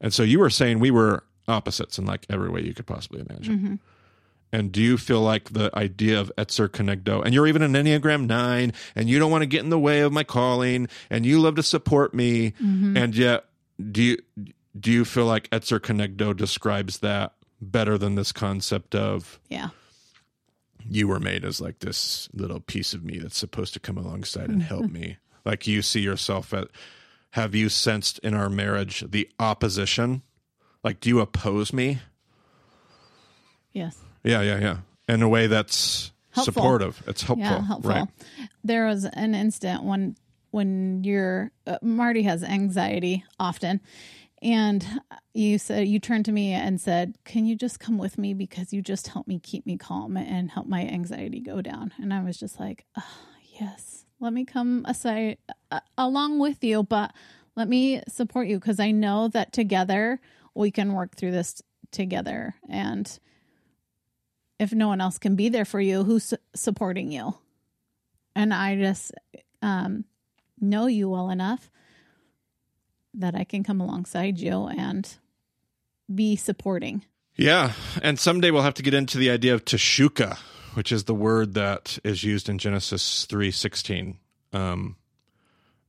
[0.00, 3.20] and so you were saying we were opposites in like every way you could possibly
[3.20, 3.74] imagine mm-hmm.
[4.52, 8.26] and do you feel like the idea of etzer kenegdo and you're even an enneagram
[8.26, 11.40] 9 and you don't want to get in the way of my calling and you
[11.40, 12.96] love to support me mm-hmm.
[12.96, 13.46] and yet
[13.90, 14.18] do you
[14.78, 19.70] do you feel like Etzer Kenegdo describes that better than this concept of Yeah.
[20.88, 24.50] you were made as like this little piece of me that's supposed to come alongside
[24.50, 25.00] and help mm-hmm.
[25.00, 25.16] me?
[25.44, 26.68] Like you see yourself at
[27.32, 30.22] have you sensed in our marriage the opposition?
[30.88, 31.98] Like do you oppose me?
[33.74, 33.98] Yes.
[34.24, 34.76] Yeah, yeah, yeah.
[35.06, 36.54] In a way that's Helpful.
[36.54, 37.02] supportive.
[37.06, 37.44] It's helpful.
[37.44, 37.90] Yeah, helpful.
[37.90, 38.08] Right.
[38.64, 40.16] There was an instant when
[40.50, 43.82] when you're uh, Marty has anxiety often,
[44.40, 44.82] and
[45.34, 48.72] you said you turned to me and said, "Can you just come with me because
[48.72, 52.22] you just help me keep me calm and help my anxiety go down?" And I
[52.22, 53.18] was just like, oh,
[53.60, 55.36] "Yes, let me come aside
[55.70, 57.12] uh, along with you, but
[57.56, 60.18] let me support you because I know that together
[60.58, 63.18] we can work through this together and."
[64.58, 67.34] if no one else can be there for you, who's supporting you?
[68.34, 69.12] And I just
[69.62, 70.04] um,
[70.60, 71.70] know you well enough
[73.14, 75.08] that I can come alongside you and
[76.12, 77.04] be supporting.
[77.36, 80.38] Yeah, and someday we'll have to get into the idea of teshuka,
[80.74, 84.18] which is the word that is used in Genesis three sixteen.
[84.52, 84.96] Um,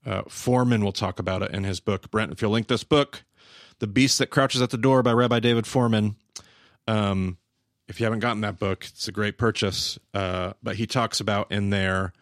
[0.06, 2.10] uh, Fohrman will talk about it in his book.
[2.12, 3.24] Brent, if you'll link this book,
[3.80, 6.16] "The Beast That Crouches at the Door" by Rabbi David Fohrman.
[6.88, 7.38] Um,
[7.88, 9.98] if you haven't gotten that book, it's a great purchase.
[10.14, 12.14] Uh, but he talks about in there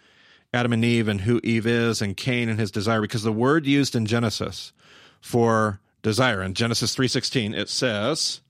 [0.53, 3.66] Adam and Eve and who Eve is, and Cain and his desire, because the word
[3.66, 4.72] used in Genesis
[5.20, 8.41] for desire in Genesis three sixteen it says.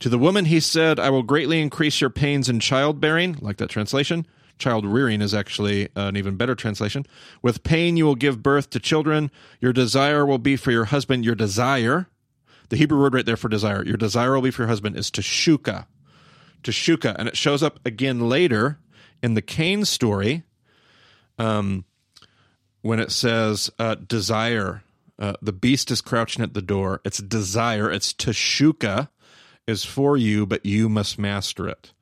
[0.00, 3.68] To the woman he said, I will greatly increase your pains in childbearing, like that
[3.68, 4.26] translation.
[4.58, 7.06] Child rearing is actually an even better translation.
[7.42, 9.30] With pain you will give birth to children.
[9.60, 11.24] Your desire will be for your husband.
[11.24, 12.08] Your desire,
[12.68, 15.10] the Hebrew word right there for desire, your desire will be for your husband is
[15.10, 15.86] teshuka.
[16.62, 17.14] Teshuka.
[17.18, 18.78] And it shows up again later
[19.22, 20.44] in the Cain story
[21.38, 21.84] um,
[22.82, 24.82] when it says uh, desire.
[25.18, 27.00] Uh, the beast is crouching at the door.
[27.04, 27.90] It's desire.
[27.90, 29.08] It's teshuka
[29.66, 31.92] is for you, but you must master it.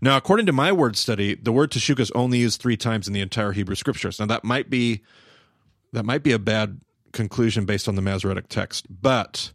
[0.00, 3.12] Now, according to my word study, the word teshuka is only used three times in
[3.12, 4.18] the entire Hebrew scriptures.
[4.18, 5.02] Now, that might be
[5.92, 6.80] that might be a bad
[7.12, 9.52] conclusion based on the Masoretic text, but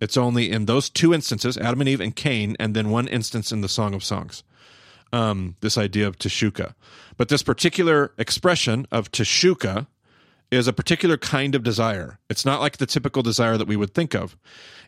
[0.00, 3.52] it's only in those two instances, Adam and Eve and Cain, and then one instance
[3.52, 4.42] in the Song of Songs.
[5.12, 6.74] Um, this idea of teshuka,
[7.16, 9.88] but this particular expression of teshuka
[10.52, 12.20] is a particular kind of desire.
[12.28, 14.36] It's not like the typical desire that we would think of.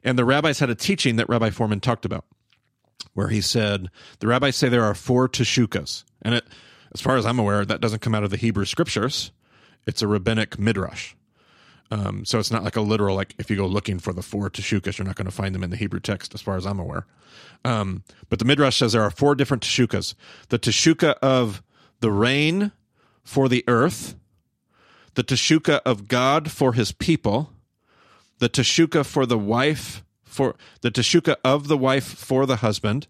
[0.04, 2.24] And the rabbis had a teaching that Rabbi Fohrman talked about,
[3.14, 3.90] where he said
[4.20, 6.44] the rabbis say there are four teshukas, and it,
[6.94, 9.32] as far as I'm aware, that doesn't come out of the Hebrew scriptures.
[9.86, 11.14] It's a rabbinic midrash.
[11.93, 14.49] Um, so it's not like a literal like if you go looking for the four
[14.49, 16.78] teshukas, you're not going to find them in the Hebrew text, as far as I'm
[16.78, 17.07] aware.
[17.66, 20.14] Um, but the midrash says there are four different teshukas:
[20.49, 21.62] the teshuka of
[22.01, 22.72] the rain
[23.22, 24.16] for the earth,
[25.14, 27.53] the teshuka of God for His people,
[28.38, 33.07] the teshuka for the wife for the teshuka of the wife for the husband,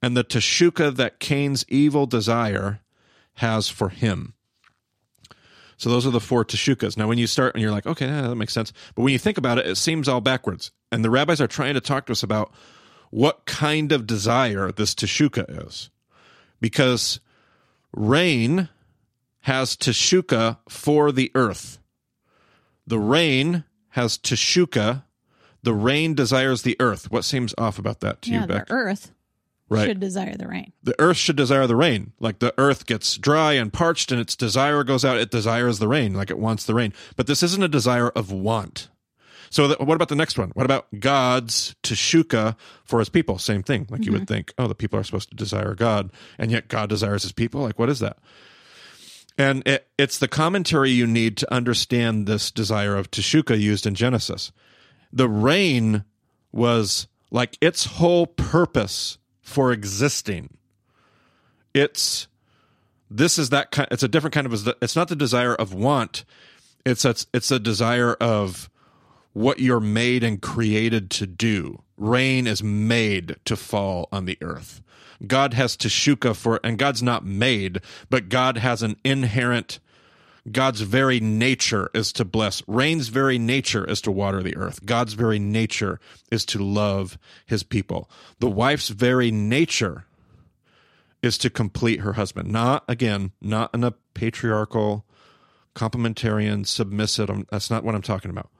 [0.00, 2.80] and the teshuka that Cain's evil desire
[3.34, 4.32] has for him.
[5.78, 6.96] So those are the four teshukas.
[6.96, 8.72] Now, when you start and you're like, okay, yeah, that makes sense.
[8.94, 10.72] But when you think about it, it seems all backwards.
[10.90, 12.52] And the rabbis are trying to talk to us about
[13.10, 15.90] what kind of desire this teshuka is.
[16.60, 17.20] Because
[17.94, 18.68] rain
[19.42, 21.78] has teshuka for the earth.
[22.84, 25.04] The rain has teshuka.
[25.62, 27.10] The rain desires the earth.
[27.10, 28.66] What seems off about that to yeah, you, Beck?
[28.66, 29.12] the earth
[29.70, 29.88] Right.
[29.88, 30.72] should desire the rain.
[30.82, 32.12] the earth should desire the rain.
[32.20, 35.18] Like the earth gets dry and parched and its desire goes out.
[35.18, 36.94] It desires the rain, like it wants the rain.
[37.16, 38.88] But this isn't a desire of want.
[39.50, 40.50] So what about the next one?
[40.54, 43.38] What about God's teshuka for his people?
[43.38, 43.86] Same thing.
[43.90, 44.34] Like you would mm-hmm.
[44.34, 47.60] think, oh, the people are supposed to desire God, and yet God desires his people.
[47.60, 48.18] Like what is that?
[49.36, 53.94] And it, it's the commentary you need to understand this desire of teshuka used in
[53.94, 54.50] Genesis.
[55.12, 56.04] The rain
[56.52, 60.58] was like its whole purpose for existing.
[61.72, 62.28] It's
[63.10, 63.88] this is that kind.
[63.90, 64.68] It's a different kind of.
[64.82, 66.24] It's not the desire of want.
[66.84, 68.70] It's a, it's a desire of
[69.32, 71.82] what you're made and created to do.
[71.96, 74.82] Rain is made to fall on the earth.
[75.26, 79.80] God has teshuka for, and God's not made, but God has an inherent.
[80.50, 82.62] God's very nature is to bless.
[82.66, 84.84] Rain's very nature is to water the earth.
[84.84, 88.10] God's very nature is to love his people.
[88.38, 90.06] The wife's very nature
[91.22, 92.50] is to complete her husband.
[92.50, 95.04] Not, again, not in a patriarchal,
[95.74, 97.30] complementarian, submissive.
[97.30, 98.50] Um, that's not what I'm talking about.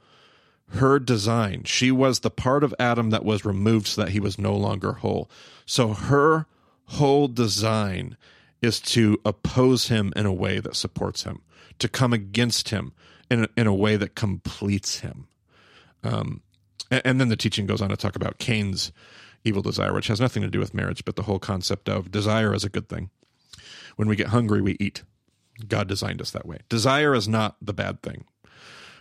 [0.73, 4.39] Her design, she was the part of Adam that was removed so that he was
[4.39, 5.31] no longer whole.
[5.65, 6.47] So her
[6.87, 8.17] whole design
[8.61, 11.41] is to oppose him in a way that supports him,
[11.79, 12.93] to come against him
[13.31, 15.29] in a, in a way that completes him.
[16.03, 16.43] Um,
[16.91, 18.93] and, and then the teaching goes on to talk about Cain's
[19.45, 22.55] evil desire, which has nothing to do with marriage, but the whole concept of desire
[22.55, 23.11] is a good thing.
[23.97, 25.03] When we get hungry, we eat.
[25.67, 26.59] God designed us that way.
[26.69, 28.25] Desire is not the bad thing.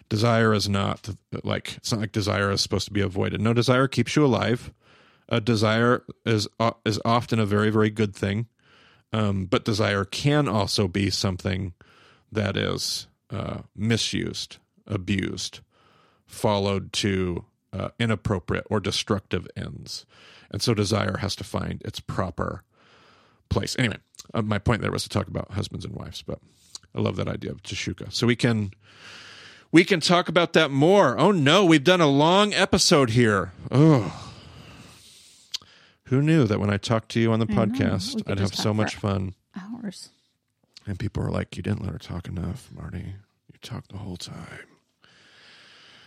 [0.09, 1.09] Desire is not
[1.43, 3.41] like it's not like desire is supposed to be avoided.
[3.41, 4.71] No, desire keeps you alive.
[5.29, 8.47] A desire is uh, is often a very very good thing,
[9.11, 11.73] um, but desire can also be something
[12.31, 15.59] that is uh, misused, abused,
[16.25, 20.05] followed to uh, inappropriate or destructive ends,
[20.51, 22.63] and so desire has to find its proper
[23.49, 23.75] place.
[23.77, 23.97] Anyway,
[24.33, 26.39] uh, my point there was to talk about husbands and wives, but
[26.95, 28.11] I love that idea of Tashuka.
[28.11, 28.71] So we can
[29.71, 31.19] we can talk about that more.
[31.19, 33.51] Oh no, we've done a long episode here.
[33.71, 34.23] Oh.
[36.05, 38.73] Who knew that when I talked to you on the I podcast, I'd have so
[38.73, 39.35] much fun?
[39.55, 40.09] Hours.
[40.87, 43.15] And people are like, "You didn't let her talk enough, Marty.
[43.51, 44.67] You talked the whole time."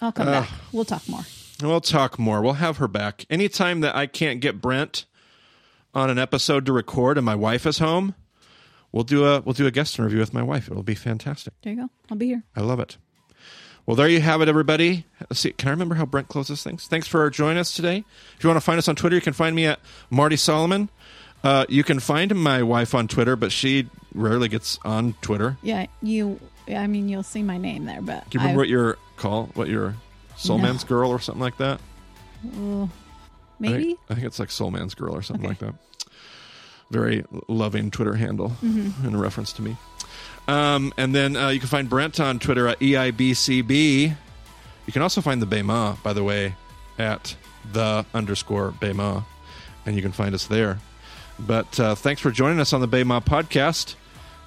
[0.01, 0.45] I'll come Ugh.
[0.45, 0.51] back.
[0.73, 1.27] We'll talk more.
[1.63, 2.41] We'll talk more.
[2.41, 3.27] We'll have her back.
[3.29, 5.05] Anytime that I can't get Brent
[5.95, 8.15] on an episode to record and my wife is home,
[8.93, 10.71] we'll do a we'll do a guest interview with my wife.
[10.71, 11.53] It'll be fantastic.
[11.63, 11.91] There you go.
[12.11, 12.45] I'll be here.
[12.57, 12.97] I love it.
[13.87, 15.05] Well, there you have it, everybody.
[15.21, 16.87] Let's see, can I remember how Brent closes things?
[16.87, 18.05] Thanks for joining us today.
[18.37, 20.91] If you want to find us on Twitter, you can find me at Marty Solomon.
[21.43, 25.57] Uh, you can find my wife on Twitter, but she rarely gets on Twitter.
[25.63, 26.39] Yeah, you.
[26.69, 29.47] I mean, you'll see my name there, but Do you remember I, what your call,
[29.55, 29.97] what your
[30.37, 30.65] Soul No.
[30.65, 31.81] Man's Girl or something like that?
[32.57, 32.89] uh, I
[33.59, 33.85] maybe.
[33.85, 35.67] think, I think it's like Soul Man's Girl or something Okay.
[35.67, 36.09] like that.
[36.91, 39.07] Very loving Twitter handle Mm-hmm.
[39.07, 39.77] in reference to me.
[40.49, 44.17] Um, and then uh, you can find Brent on Twitter at E EIBCB.
[44.87, 46.55] You can also find the BEMA, by the way,
[46.99, 47.37] at
[47.73, 49.25] the underscore BEMA.
[49.87, 50.79] And you can find us there.
[51.47, 53.95] But uh, thanks for joining us on the BEMA podcast.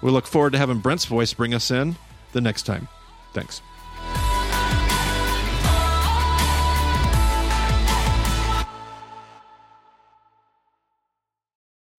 [0.01, 1.95] We look forward to having Brent's voice bring us in
[2.33, 2.87] the next time.
[3.33, 3.61] Thanks.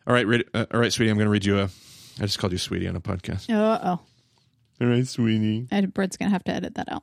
[0.07, 1.11] All right, ready, uh, all right, sweetie.
[1.11, 1.65] I'm going to read you a.
[2.21, 3.51] I just called you sweetie on a podcast.
[3.51, 4.01] Uh oh.
[4.81, 5.67] All right, sweetie.
[5.73, 7.03] Ed Brett's gonna have to edit that out.